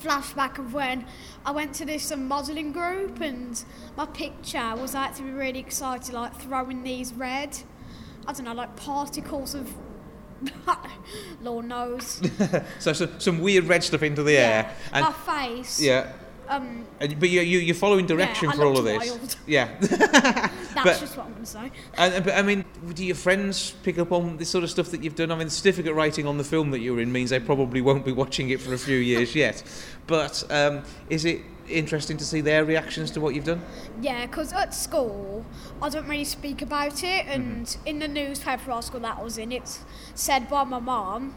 [0.00, 1.06] flashback of when
[1.46, 3.62] I went to this um, modelling group and
[3.96, 7.58] my picture was like to be really excited, like throwing these red,
[8.26, 9.72] I don't know, like particles of.
[11.42, 12.20] Lord knows.
[12.78, 15.80] so some, some weird red stuff into the air, and my face.
[15.80, 16.12] yeah.
[16.48, 19.10] Um, but you, you, you're following direction I for all of this.
[19.10, 19.36] wild.
[19.46, 19.68] Yeah.
[19.80, 21.70] that's But- just what I'm going to say.
[21.96, 25.02] And, but I mean, do your friends pick up on this sort of stuff that
[25.02, 25.30] you've done?
[25.30, 28.04] I mean, the certificate rating on the film that you're in means they probably won't
[28.04, 29.62] be watching it for a few years yet.
[30.06, 33.62] But um, is it interesting to see their reactions to what you've done?
[34.02, 35.46] Yeah, because at school
[35.80, 39.50] I don't really speak about it, and in the newspaper school that I was in,
[39.52, 39.80] it's
[40.14, 41.34] said by my mum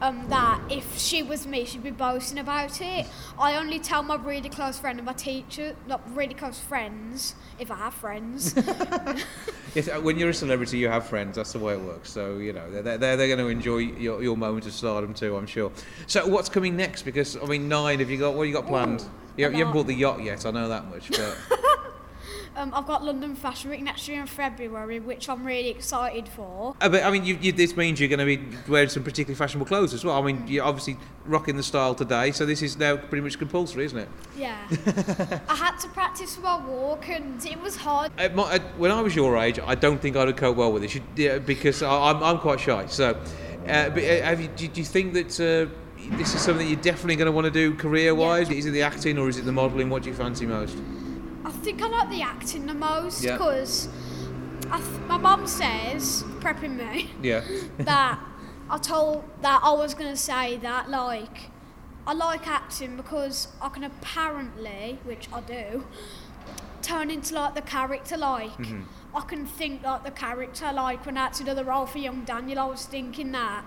[0.00, 3.06] um, that if she was me, she'd be boasting about it.
[3.38, 7.70] I only tell my really close friend and my teacher, not really close friends, if
[7.70, 8.54] I have friends.
[9.76, 11.36] Yes, uh, when you're a celebrity, you have friends.
[11.36, 12.10] That's the way it works.
[12.10, 15.36] So you know they're they're, they're going to enjoy your, your moment of stardom too.
[15.36, 15.70] I'm sure.
[16.06, 17.02] So what's coming next?
[17.02, 17.98] Because I mean, nine.
[17.98, 19.04] Have you got what have you got planned?
[19.36, 20.46] you, you haven't bought the yacht yet.
[20.46, 21.10] I know that much.
[21.10, 21.36] But
[22.56, 26.74] um, I've got London Fashion Week next year in February, which I'm really excited for.
[26.80, 29.36] Uh, but I mean, you, you, this means you're going to be wearing some particularly
[29.36, 30.20] fashionable clothes as well.
[30.20, 33.84] I mean, you're obviously rocking the style today, so this is now pretty much compulsory,
[33.84, 34.08] isn't it?
[34.36, 34.56] Yeah.
[35.48, 38.10] I had to practice for my walk, and it was hard.
[38.18, 40.72] At my, at, when I was your age, I don't think I'd have coped well
[40.72, 42.86] with this you, yeah, because I, I'm, I'm quite shy.
[42.86, 43.10] So,
[43.68, 45.70] uh, but uh, have you, do, do you think that uh,
[46.16, 48.48] this is something that you're definitely going to want to do career-wise?
[48.48, 49.90] Is it the acting or is it the modelling?
[49.90, 50.78] What do you fancy most?
[51.66, 53.32] I think I like the acting the most Yeah.
[53.32, 53.88] because
[55.08, 57.42] my mum says, prepping me, Yeah.
[57.78, 58.20] that
[58.70, 61.50] I told that I was going to say that like
[62.06, 65.84] I like acting because I can apparently, which I do,
[66.82, 69.16] turn into like the character like Mm-hmm.
[69.16, 71.98] I can think like the character like when I had to do the role for
[71.98, 73.64] young Daniel I was thinking that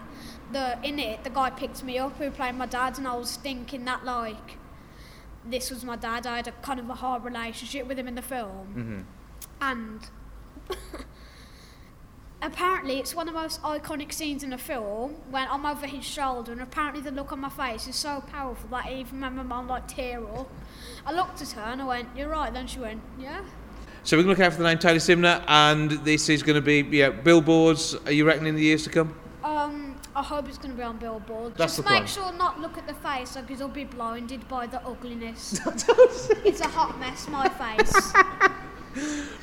[0.53, 3.35] the in it the guy picked me up who played my dad and I was
[3.35, 4.55] thinking that like
[5.45, 8.15] this was my dad I had a kind of a hard relationship with him in
[8.15, 8.99] the film mm-hmm.
[9.62, 10.10] and
[12.41, 16.06] apparently it's one of the most iconic scenes in the film when I'm over his
[16.06, 19.34] shoulder and apparently the look on my face is so powerful that I even made
[19.34, 20.49] my mum like tear up.
[21.06, 23.41] I looked at her and I went, You're right, then she went, Yeah.
[24.04, 26.56] So we're going to look out for the name Taylor Simner, and this is going
[26.56, 27.95] to be yeah billboards.
[28.06, 29.13] Are you reckoning in the years to come?
[30.15, 31.55] I hope it's gonna be on billboard.
[31.55, 32.07] That's Just the make plan.
[32.07, 35.59] sure not look at the face because I'll be blinded by the ugliness.
[36.45, 38.13] it's a hot mess, my face.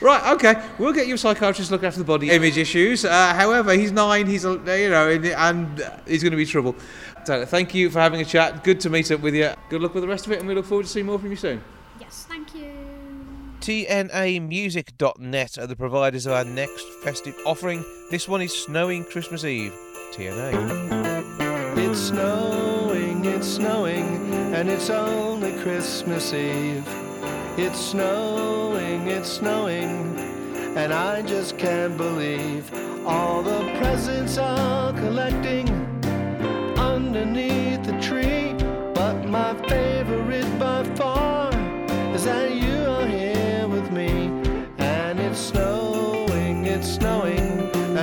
[0.00, 0.62] Right, okay.
[0.79, 3.05] We'll get you a psychiatrist to look after the body image issues.
[3.05, 4.26] Uh, however, he's nine.
[4.26, 6.74] He's a, you know, and, and uh, he's going to be trouble.
[7.24, 8.64] Taylor, thank you for having a chat.
[8.64, 9.52] Good to meet up with you.
[9.70, 11.31] Good luck with the rest of it, and we look forward to seeing more from
[11.31, 11.62] you soon.
[12.00, 12.72] yes, thank you.
[13.61, 17.85] TNAmusic.net are the providers of our next festive offering.
[18.11, 19.72] This one is Snowing Christmas Eve.
[20.16, 21.76] TNA.
[21.76, 26.88] It's snowing, it's snowing, and it's only Christmas Eve.
[27.59, 30.16] It's snowing, it's snowing,
[30.74, 32.72] and I just can't believe
[33.07, 35.68] all the presents are collecting
[36.79, 38.55] underneath the tree.
[38.94, 41.52] But my favorite by far
[42.14, 42.65] is that you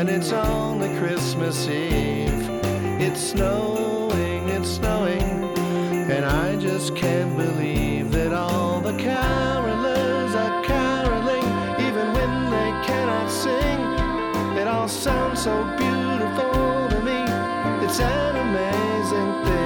[0.04, 2.50] and it's only Christmas Eve.
[3.00, 5.22] It's snowing, it's snowing,
[6.12, 11.48] and I just can't believe that all the carolers are caroling,
[11.88, 14.58] even when they cannot sing.
[14.58, 17.22] It all sounds so beautiful to me.
[17.86, 19.62] It's an amazing thing.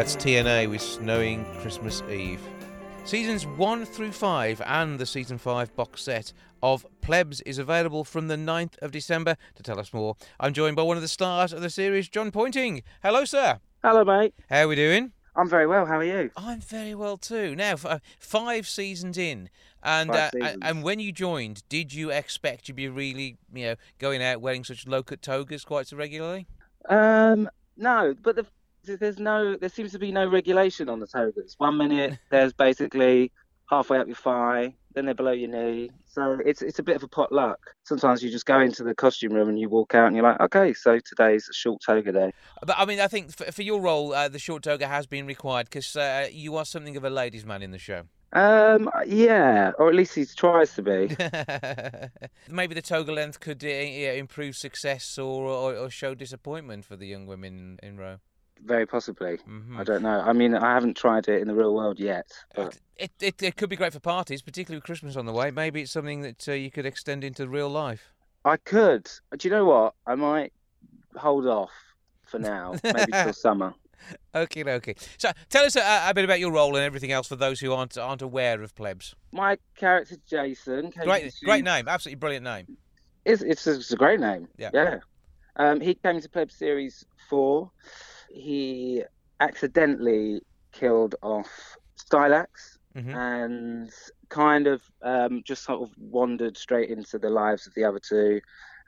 [0.00, 2.40] That's TNA with Snowing Christmas Eve.
[3.04, 6.32] Seasons 1 through 5 and the Season 5 box set
[6.62, 9.36] of Plebs is available from the 9th of December.
[9.56, 12.30] To tell us more, I'm joined by one of the stars of the series, Jon
[12.30, 12.82] Pointing.
[13.02, 13.58] Hello, sir.
[13.82, 14.32] Hello, mate.
[14.48, 15.12] How are we doing?
[15.36, 15.84] I'm very well.
[15.84, 16.30] How are you?
[16.34, 17.54] I'm very well too.
[17.54, 19.50] Now, uh, five seasons in,
[19.82, 20.58] and uh, seasons.
[20.62, 24.64] and- when you joined, did you expect to be really, you know, going out wearing
[24.64, 26.46] such low-cut togas quite so regularly?
[26.88, 28.46] Um, no, but the,
[28.82, 31.54] there's no, there seems to be no regulation on the togas.
[31.58, 33.32] One minute there's basically
[33.70, 35.90] halfway up your thigh, then they're below your knee.
[36.06, 37.58] So it's it's a bit of a pot luck.
[37.84, 40.40] Sometimes you just go into the costume room and you walk out and you're like,
[40.40, 42.32] okay, so today's a short toga day.
[42.66, 45.26] But I mean, I think for, for your role, uh, the short toga has been
[45.26, 48.02] required because uh, you are something of a ladies' man in the show.
[48.32, 51.16] Um, yeah, or at least he tries to be.
[52.48, 57.06] Maybe the toga length could uh, improve success or, or or show disappointment for the
[57.06, 58.18] young women in row.
[58.64, 59.38] Very possibly.
[59.48, 59.78] Mhm.
[59.78, 60.20] I don't know.
[60.20, 63.56] I mean, I haven't tried it in the real world yet, but It, it it
[63.56, 65.50] could be great for parties, particularly with Christmas on the way.
[65.50, 68.12] Maybe it's something that uh, you could extend into real life.
[68.44, 69.10] I could.
[69.36, 69.94] Do you know what?
[70.06, 70.52] I might
[71.16, 71.70] hold off
[72.26, 73.74] for now, maybe till summer.
[74.34, 74.94] Okay, okay.
[75.18, 77.72] So tell us a, a bit about your role and everything else for those who
[77.72, 79.14] aren't aren't aware of plebs.
[79.32, 80.90] My character Jason.
[80.90, 82.76] came Great, to- great name, absolutely brilliant name.
[83.24, 84.48] It's, it's, a, it's a great name.
[84.56, 84.70] Yeah.
[84.72, 84.98] Yeah.
[85.56, 87.70] Um, he came to Pleb Series 4.
[88.32, 89.02] He
[89.40, 90.40] accidentally
[90.72, 93.14] killed off Stylax Mhm.
[93.14, 93.90] and
[94.30, 98.40] kind of um, just sort of wandered straight into the lives of the other two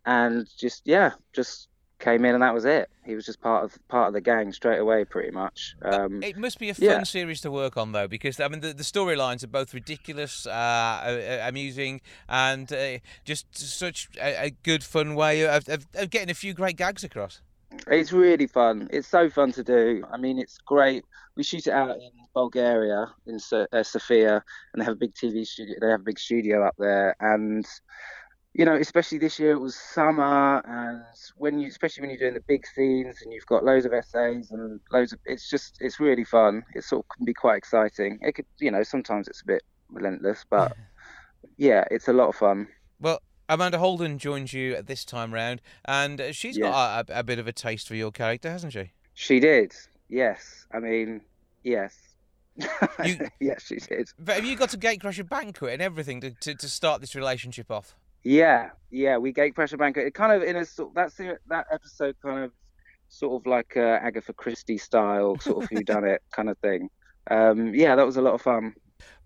[0.05, 1.69] and just, yeah, just
[2.01, 2.91] came in and that was it.
[3.07, 5.77] He was just part of part of the gang straight away, pretty much.
[5.83, 7.03] Um, It must be a fun yeah.
[7.05, 10.51] series to work on though, because I mean the, the storylines are both ridiculous, uh,
[10.51, 16.31] uh, amusing, and uh, just such a, a good fun way of, of, of getting
[16.31, 17.41] a few great gags across.
[17.89, 18.89] It's really fun.
[18.93, 20.05] It's so fun to do.
[20.13, 21.05] I mean, it's great.
[21.37, 25.15] We shoot it out in Bulgaria, in So- uh, Sofia, and they have a big
[25.15, 25.77] TV studio.
[25.81, 27.67] They have a big studio up there, and
[28.55, 31.03] you know, especially this year, it was summer, and
[31.37, 34.51] when you, especially when you're doing the big scenes, and you've got loads of essays
[34.51, 36.63] and loads of, it's just, it's really fun.
[36.75, 38.19] It sort of can be quite exciting.
[38.21, 40.77] It could, you know, sometimes it's a bit relentless, but
[41.57, 42.69] yeah, it's a lot of fun.
[43.01, 47.47] Well, Amanda Holden joins you this time round, and she's got a, a bit of
[47.47, 48.93] a taste for your character, hasn't she?
[49.15, 49.75] She did,
[50.09, 50.67] yes.
[50.73, 51.21] I mean,
[51.63, 51.97] yes.
[53.05, 54.09] You- yes, she did.
[54.19, 54.79] But have you got a
[55.25, 57.95] banquet and everything to, to, to start this relationship off?
[58.25, 60.07] Yeah, yeah, we gate pressure banquet.
[60.07, 62.53] It kind of in a sort that's that episode kind of
[63.09, 66.89] sort of like uh, Agatha Christie style sort of who done it kind of thing.
[67.31, 68.75] Um, yeah, that was a lot of fun.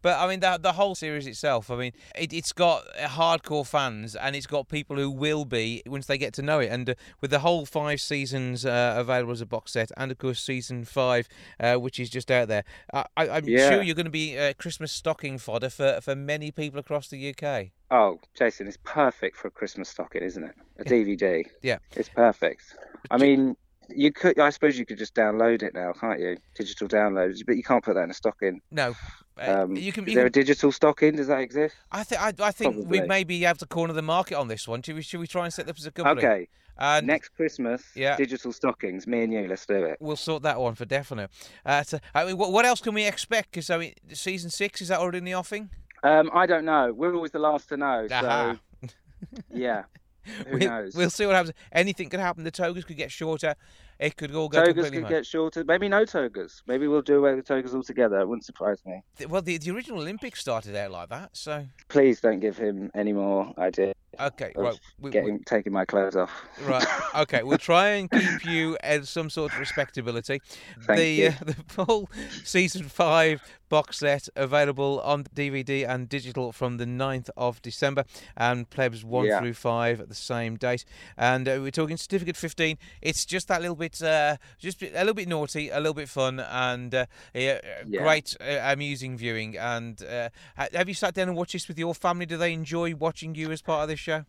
[0.06, 1.68] But I mean, the the whole series itself.
[1.68, 5.82] I mean, it, it's got uh, hardcore fans, and it's got people who will be
[5.84, 6.68] once they get to know it.
[6.70, 10.18] And uh, with the whole five seasons uh, available as a box set, and of
[10.18, 11.26] course season five,
[11.58, 12.62] uh, which is just out there,
[12.94, 13.68] I, I, I'm Yeah.
[13.68, 17.34] sure you're going to be uh, Christmas stocking fodder for for many people across the
[17.34, 17.70] UK.
[17.90, 20.54] Oh, Jason, it's perfect for a Christmas stocking, isn't it?
[20.78, 21.44] A DVD.
[21.62, 21.78] Yeah.
[21.96, 22.62] It's perfect.
[23.10, 23.56] I mean,
[23.88, 24.38] you could.
[24.38, 26.36] I suppose you could just download it now, can't you?
[26.54, 28.60] Digital downloads, but you can't put that in a stocking.
[28.70, 28.94] No,
[29.40, 30.04] uh, Um, you can.
[30.04, 31.16] is you there can- a digital stocking?
[31.16, 31.74] Does that exist?
[31.92, 34.66] I think I, I think we may be able to corner the market on this
[34.68, 34.82] one.
[34.82, 36.18] Should we, should we try and set this as a company?
[36.26, 36.48] Okay.
[36.78, 38.16] And Next Christmas, Yeah.
[38.16, 39.06] digital stockings.
[39.06, 39.96] Me and you, let's do it.
[39.98, 41.30] We'll sort that one for definite.
[41.64, 43.52] Uh, so, I mean, what, what else can we expect?
[43.52, 45.70] Because I mean, season six is that already in the offing?
[46.02, 46.92] Um, I don't know.
[46.92, 48.06] We're always the last to know.
[48.08, 48.58] So,
[49.50, 49.84] yeah.
[50.46, 50.94] Who we'll, knows?
[50.94, 51.54] We'll see what happens.
[51.72, 52.44] Anything could happen.
[52.44, 53.54] The togas could get shorter.
[53.98, 55.64] It could all go togas could get shorter.
[55.64, 56.62] Maybe no togas.
[56.66, 58.20] Maybe we'll do away with togas altogether.
[58.20, 59.02] It wouldn't surprise me.
[59.28, 61.30] Well, the, the original Olympics started out like that.
[61.36, 65.84] So Please don't give him any more idea okay, right, we, we- getting taking my
[65.84, 66.30] clothes off.
[66.62, 66.86] right,
[67.16, 67.42] okay.
[67.42, 70.40] We'll try and keep you at some sort of respectability.
[70.82, 71.28] Thank the you.
[71.28, 72.10] Uh, the full
[72.44, 78.04] season five box set available on DVD and digital from the 9th of December,
[78.36, 79.40] and plebs one Yeah.
[79.40, 80.84] through five at the same date.
[81.16, 82.78] And uh, we're talking certificate 15.
[83.02, 86.40] It's just that little bit, uh, just a little bit naughty, a little bit fun,
[86.40, 88.02] and uh, yeah, Yeah.
[88.02, 89.56] great, uh, amusing viewing.
[89.56, 92.26] And uh, have you sat down and watched this with your family?
[92.26, 94.24] Do they enjoy watching you as part of this show?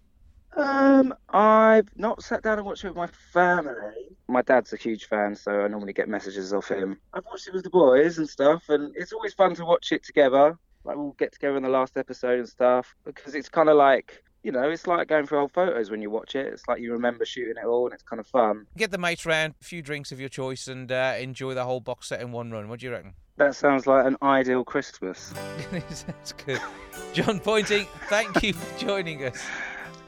[0.56, 4.16] Um, I've not sat down and watched it with my family.
[4.28, 7.00] My dad's a huge fan, so I normally get messages off him.
[7.14, 10.04] I've watched it with the boys and stuff, and it's always fun to watch it
[10.04, 10.58] together.
[10.84, 14.24] Like we'll get together in the last episode and stuff because it's kind of like
[14.48, 16.46] you know, it's like going through old photos when you watch it.
[16.46, 18.66] It's like you remember shooting it all, and it's kind of fun.
[18.78, 21.82] Get the mates round, a few drinks of your choice, and uh, enjoy the whole
[21.82, 22.70] box set in one run.
[22.70, 23.14] What do you reckon?
[23.38, 25.32] That sounds like an ideal Christmas.
[25.72, 26.60] That's good.
[27.14, 29.46] Jon Pointing, thank you for joining us.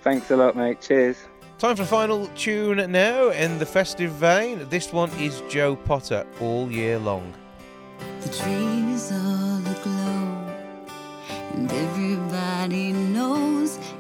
[0.02, 0.82] Thanks a lot, mate.
[0.82, 1.28] Cheers.
[1.60, 4.68] Time for the final tune now in the festive vein.
[4.70, 7.32] This one is Joe Potter, All Year Long.
[8.22, 10.56] The trees all aglow,
[11.54, 13.49] and everybody knows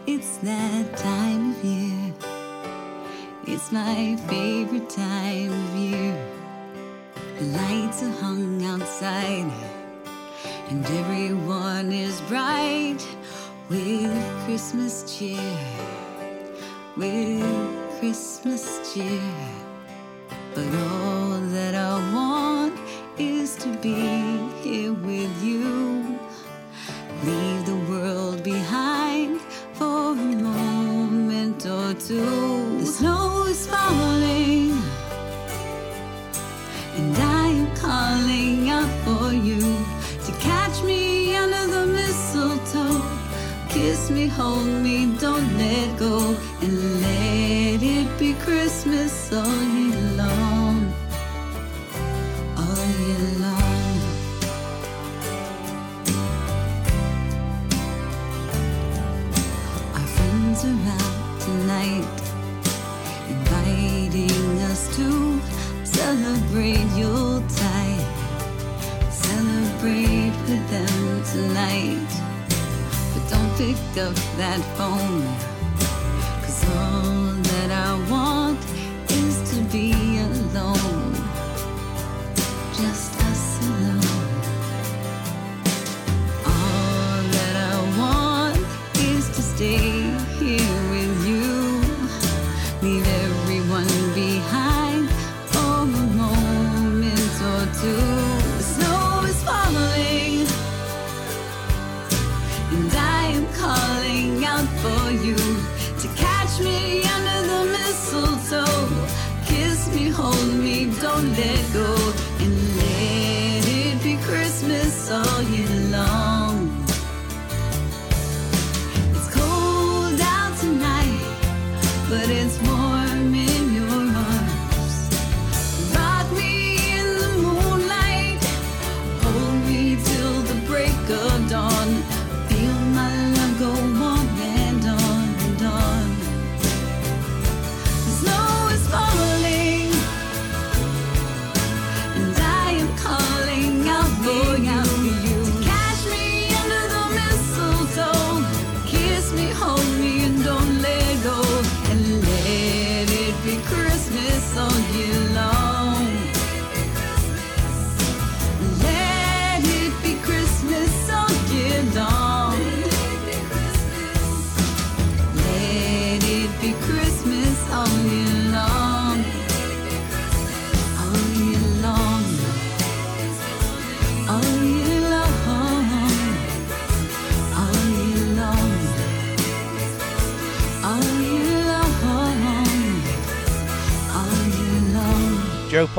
[0.07, 2.13] it's that time of year.
[3.45, 6.17] It's my favorite time of year.
[7.38, 9.51] The lights are hung outside,
[10.70, 13.01] and everyone is bright
[13.70, 15.57] with Christmas cheer.
[16.97, 18.63] With Christmas
[18.93, 19.22] cheer.
[20.55, 22.80] But all that I want
[23.17, 23.99] is to be
[24.63, 25.78] here with you.
[31.60, 32.80] Two.
[32.80, 34.72] The snow is falling,
[36.95, 39.60] and I am calling out for you
[40.26, 43.01] to catch me under the mistletoe.
[43.70, 49.78] Kiss me, hold me, don't let go, and let it be Christmas all year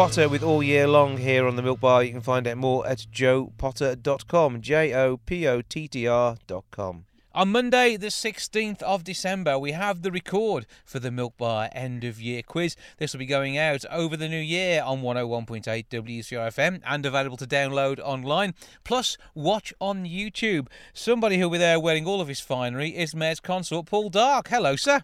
[0.01, 2.05] Potter with All Year Long here on the Milk Bar.
[2.05, 4.63] You can find out more at joepotter.com.
[4.63, 7.05] J O P O T T R.com.
[7.35, 12.03] On Monday, the 16th of December, we have the record for the Milk Bar end
[12.05, 12.77] of year quiz.
[12.97, 17.47] This will be going out over the new year on 101.8 WCRFM and available to
[17.47, 20.69] download online, plus watch on YouTube.
[20.95, 24.49] Somebody who'll be there wearing all of his finery is Mayor's Consort Paul Dark.
[24.49, 25.03] Hello, sir.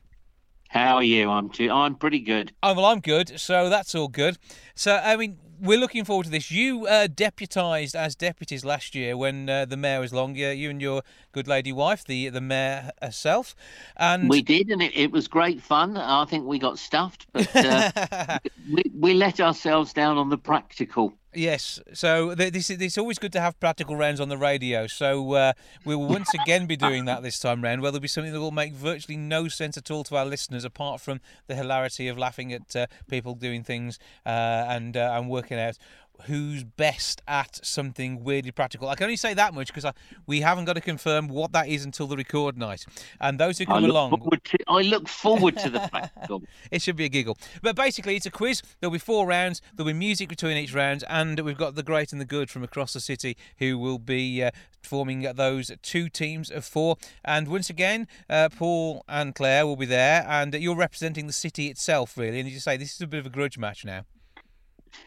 [0.69, 1.31] How are you?
[1.31, 2.53] I'm too, I'm pretty good.
[2.62, 4.39] Oh, well, I'm good, so that's all good.
[4.75, 6.51] So, I mean, we're looking forward to this.
[6.51, 10.35] You uh, deputised as deputies last year when uh, the mayor was long.
[10.35, 11.03] You and your
[11.33, 13.55] good lady wife, the the mayor herself,
[13.97, 15.97] and We did, and it, it was great fun.
[15.97, 18.39] I think we got stuffed, but uh,
[18.73, 21.14] we, we let ourselves down on the practical.
[21.37, 24.87] Yes, so th- this is it's always good to have practical rounds on the radio.
[24.87, 25.53] So uh,
[25.84, 27.82] we will once again be doing that this time round.
[27.82, 30.64] Where there'll be something that will make virtually no sense at all to our listeners,
[30.64, 34.30] apart from the hilarity of laughing at uh, people doing things uh,
[34.68, 35.76] and uh, and working out
[36.25, 38.89] who's best at something weirdly practical.
[38.89, 39.91] I can only say that much because
[40.27, 42.85] we haven't got to confirm what that is until the record night.
[43.21, 46.43] And those who come look, along, to, I look forward to the practical.
[46.71, 47.39] it should be a giggle.
[47.62, 48.62] But basically, it's a quiz.
[48.81, 49.62] There'll be four rounds.
[49.75, 52.62] There'll be music between each round, and we've got the great and the good from
[52.62, 54.51] across the city who will be uh,
[54.83, 56.97] forming those two teams of four.
[57.25, 61.69] And once again, uh, Paul and Claire will be there, and you're representing the city
[61.69, 62.41] itself, really.
[62.41, 64.05] And as you say, this is a bit of a grudge match now.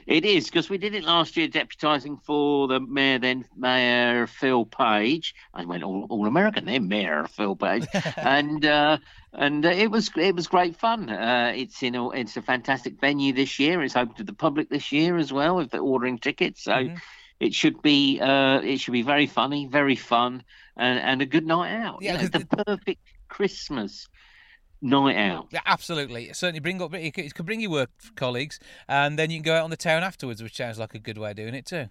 [0.06, 4.66] It is because we did it last year, deputising for the mayor then, Mayor Phil
[4.66, 5.34] Page.
[5.54, 7.88] I went all, all American then, Mayor Phil Page,
[8.22, 8.98] and uh,
[9.34, 11.10] and uh, it was it was great fun.
[11.10, 13.82] Uh, it's in a, it's a fantastic venue this year.
[13.84, 16.64] It's open to the public this year as well if they're ordering tickets.
[16.64, 16.96] So Mm-hmm.
[17.40, 20.44] it should be uh, it should be very funny, very fun,
[20.78, 22.04] and, and a good night out.
[22.04, 24.09] Yeah, You know, the perfect Christmas
[24.82, 25.48] night out.
[25.52, 26.32] Yeah, absolutely.
[26.34, 29.64] Certainly bring up it could bring your work colleagues, and then you can go out
[29.64, 31.90] on the town afterwards, which sounds like a good way of doing it too.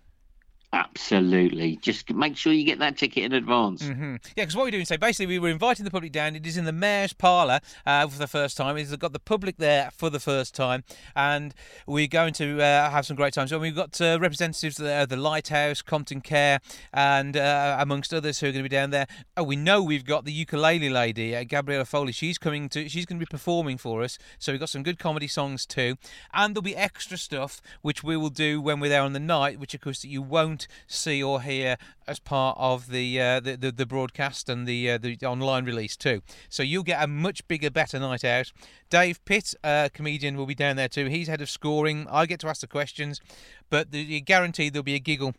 [0.73, 1.77] Absolutely.
[1.77, 3.87] Just make sure you get that ticket in advance.
[3.87, 6.37] hmm Yeah, because what we're doing, so basically we were inviting the public down.
[6.37, 8.77] It is in the mayor's parlour uh, for the first time.
[8.77, 10.85] It's got the public there for the first time,
[11.16, 11.55] and
[11.87, 13.49] we're going to uh, have some great times.
[13.49, 16.61] So we've got uh, representatives there, the Lighthouse, Compton Care,
[16.93, 19.07] and uh, amongst others who are going to be down there.
[19.39, 22.12] Oh, we know we've got the ukulele lady, uh, Gabriella Foley.
[22.12, 22.91] She's coming to.
[22.91, 24.19] She's going to be performing for us.
[24.39, 25.97] So we've got some good comedy songs too,
[26.35, 29.59] and there'll be extra stuff which we will do when we're there on the night,
[29.59, 33.71] which of course you won't see or hear as part of the uh, the, the
[33.71, 36.23] the broadcast and the uh, the online release too.
[36.49, 38.53] So you'll get a much bigger, better night out.
[38.91, 41.07] Dave Pitt, uh, comedian, will be down there too.
[41.07, 42.07] He's head of scoring.
[42.11, 43.21] I get to ask the questions,
[43.71, 45.35] but the, you guaranteed there'll be a giggle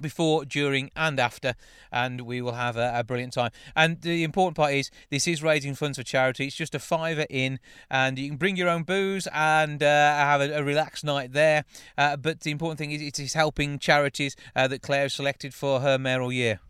[0.00, 1.54] before, during, and after,
[1.92, 3.50] and we will have a, a brilliant time.
[3.74, 6.46] And the important part is this is raising funds for charity.
[6.46, 7.58] It's just a fiver in,
[7.90, 11.64] and you can bring your own booze and uh, have a, a relaxed night there.
[11.96, 15.54] Uh, but the important thing is it is helping charities uh, that Claire has selected
[15.54, 16.60] for her mayoral year.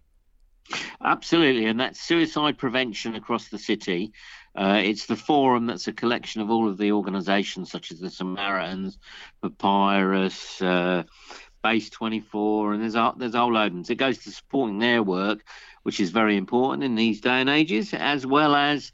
[1.03, 4.13] Absolutely, and that's suicide prevention across the city.
[4.57, 8.09] Uh, it's the forum that's a collection of all of the organisations such as the
[8.09, 8.99] Samaritans,
[9.43, 11.03] Papyrus, uh,
[11.65, 13.69] Base 24, and there's a, there's a whole load.
[13.69, 13.85] of them.
[13.85, 15.43] So It goes to supporting their work,
[15.83, 18.93] which is very important in these day and ages, as well as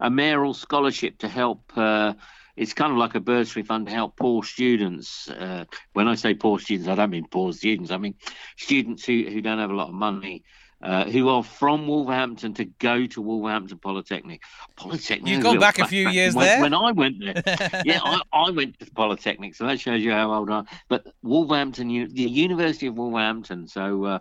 [0.00, 1.72] a mayoral scholarship to help.
[1.76, 2.14] Uh,
[2.56, 5.28] it's kind of like a bursary fund to help poor students.
[5.28, 5.64] Uh,
[5.94, 7.90] when I say poor students, I don't mean poor students.
[7.90, 8.14] I mean
[8.56, 10.44] students who, who don't have a lot of money,
[10.82, 14.42] uh, who are from Wolverhampton to go to Wolverhampton Polytechnic.
[14.76, 15.32] Polytechnic.
[15.32, 16.60] You've gone back a few years when, there.
[16.60, 17.42] When I went there,
[17.84, 20.66] yeah, I, I went to Polytechnic, so that shows you how old I am.
[20.88, 23.68] But Wolverhampton, the University of Wolverhampton.
[23.68, 24.04] So.
[24.04, 24.18] Uh,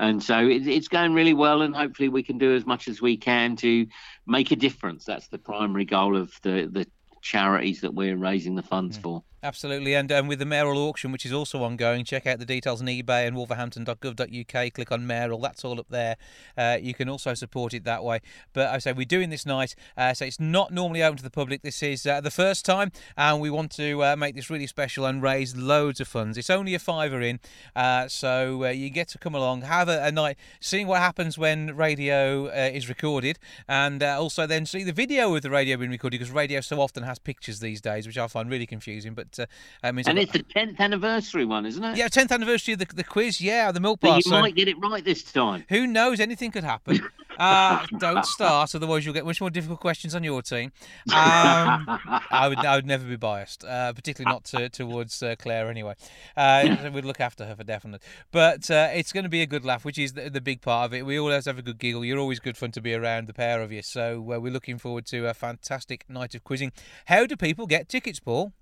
[0.00, 3.02] and so it, it's going really well, and hopefully we can do as much as
[3.02, 3.84] we can to
[4.28, 5.04] make a difference.
[5.04, 6.86] That's the primary goal of the the
[7.20, 9.24] charities that we're raising the funds for.
[9.40, 12.80] Absolutely, and um, with the mayoral auction, which is also ongoing, check out the details
[12.82, 14.72] on eBay and wolverhampton.gov.uk.
[14.74, 16.16] Click on mayoral, that's all up there.
[16.56, 18.18] Uh, you can also support it that way.
[18.52, 21.30] But I say we're doing this night, uh, so it's not normally open to the
[21.30, 21.62] public.
[21.62, 25.06] This is uh, the first time, and we want to uh, make this really special
[25.06, 26.36] and raise loads of funds.
[26.36, 27.38] It's only a fiver in,
[27.76, 31.38] uh, so uh, you get to come along, have a, a night, seeing what happens
[31.38, 36.18] when radio is recorded, and also then see the video of the radio being recorded
[36.18, 39.14] because radio so often has pictures these days, which I find really confusing.
[39.14, 39.46] But uh,
[39.84, 41.96] it means And it's the 10th anniversary one, isn't it?
[41.96, 43.40] yeah, 10th anniversary of the, the quiz.
[43.40, 44.16] Yeah, the milk bar.
[44.16, 45.64] you so might get it right this time.
[45.68, 46.20] Who knows?
[46.20, 47.00] Anything could happen.
[47.38, 50.72] Uh, don't start, otherwise you'll get much more difficult questions on your team.
[51.12, 51.86] Um,
[52.30, 55.94] I would, I would never be biased, uh, particularly not to, towards uh, Claire anyway.
[56.36, 58.02] Uh, we'd look after her for definite.
[58.32, 60.86] But uh, it's going to be a good laugh, which is the, the big part
[60.86, 61.06] of it.
[61.06, 62.04] We always have a good giggle.
[62.04, 63.82] You're always good fun to be around the pair of you.
[63.82, 66.72] So uh, we're looking forward to a fantastic night of quizzing.
[67.06, 68.52] How do people get tickets, Paul?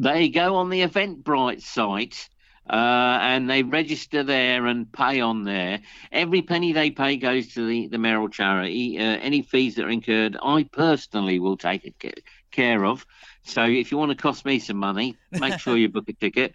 [0.00, 2.30] They go on the Eventbrite site
[2.70, 5.80] uh, and they register there and pay on there.
[6.10, 8.98] Every penny they pay goes to the, the mayoral charity.
[8.98, 12.16] Uh, any fees that are incurred, I personally will take
[12.50, 13.04] care of.
[13.42, 16.54] So if you want to cost me some money, make sure you book a ticket.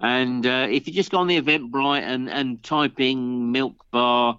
[0.00, 4.38] And uh, if you just go on the Eventbrite and, and type in Milk Bar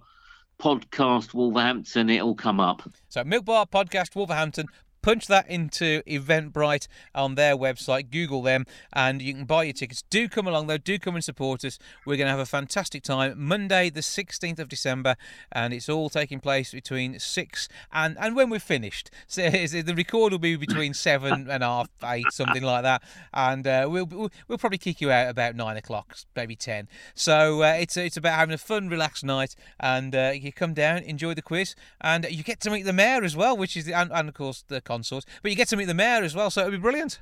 [0.59, 2.89] Podcast Wolverhampton, it'll come up.
[3.09, 4.67] So Milk Bar Podcast Wolverhampton.
[5.05, 8.09] Punch that into Eventbrite on their website.
[8.09, 10.01] Google them, and you can buy your tickets.
[10.09, 10.79] Do come along though.
[10.79, 11.77] Do come and support us.
[12.07, 13.35] We're going to have a fantastic time.
[13.37, 15.15] Monday, the 16th of December,
[15.51, 19.11] and it's all taking place between six and and when we're finished.
[19.27, 23.03] So the record will be between 7 and half 8, something like that,
[23.33, 24.07] and uh, we'll
[24.47, 26.87] we'll probably kick you out about nine o'clock, maybe ten.
[27.13, 30.99] So uh, it's it's about having a fun, relaxed night, and uh, you come down,
[31.03, 33.93] enjoy the quiz, and you get to meet the mayor as well, which is the,
[33.93, 35.25] and, and of course the consort.
[35.41, 37.19] But you get to meet the mayor as well, so it'll be brilliant.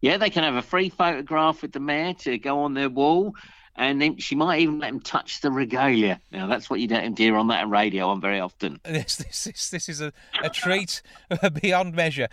[0.00, 3.34] Yeah, they can have a free photograph with the mayor to go on their wall,
[3.76, 6.20] and then she might even let him touch the regalia.
[6.32, 8.80] Now, that's what you don't hear on that radio on very often.
[8.84, 11.02] This this is this is a, a treat
[11.62, 12.28] beyond measure.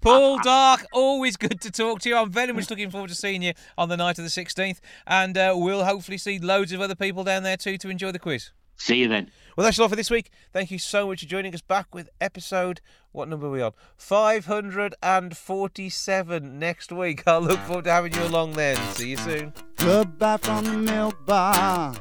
[0.00, 2.16] Paul Dark, always good to talk to you.
[2.16, 5.36] I'm very much looking forward to seeing you on the night of the 16th, and
[5.36, 8.52] uh, we'll hopefully see loads of other people down there too to enjoy the quiz.
[8.76, 9.30] See you then.
[9.56, 10.30] Well, that's all for this week.
[10.52, 12.80] Thank you so much for joining us back with episode.
[13.12, 13.72] What number are we on?
[13.96, 17.22] 547 next week.
[17.26, 18.78] I look forward to having you along then.
[18.94, 19.52] See you soon.
[19.76, 21.94] Goodbye from the milk bar.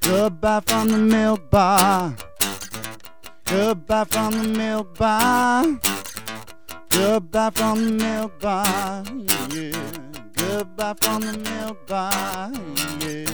[0.00, 2.16] Goodbye from the milk bar.
[3.44, 5.78] Goodbye from the milk bar.
[6.88, 9.04] Goodbye from the milk bar.
[9.50, 9.76] Yeah.
[10.32, 12.50] Goodbye from the milk bar.
[13.00, 13.26] Yeah.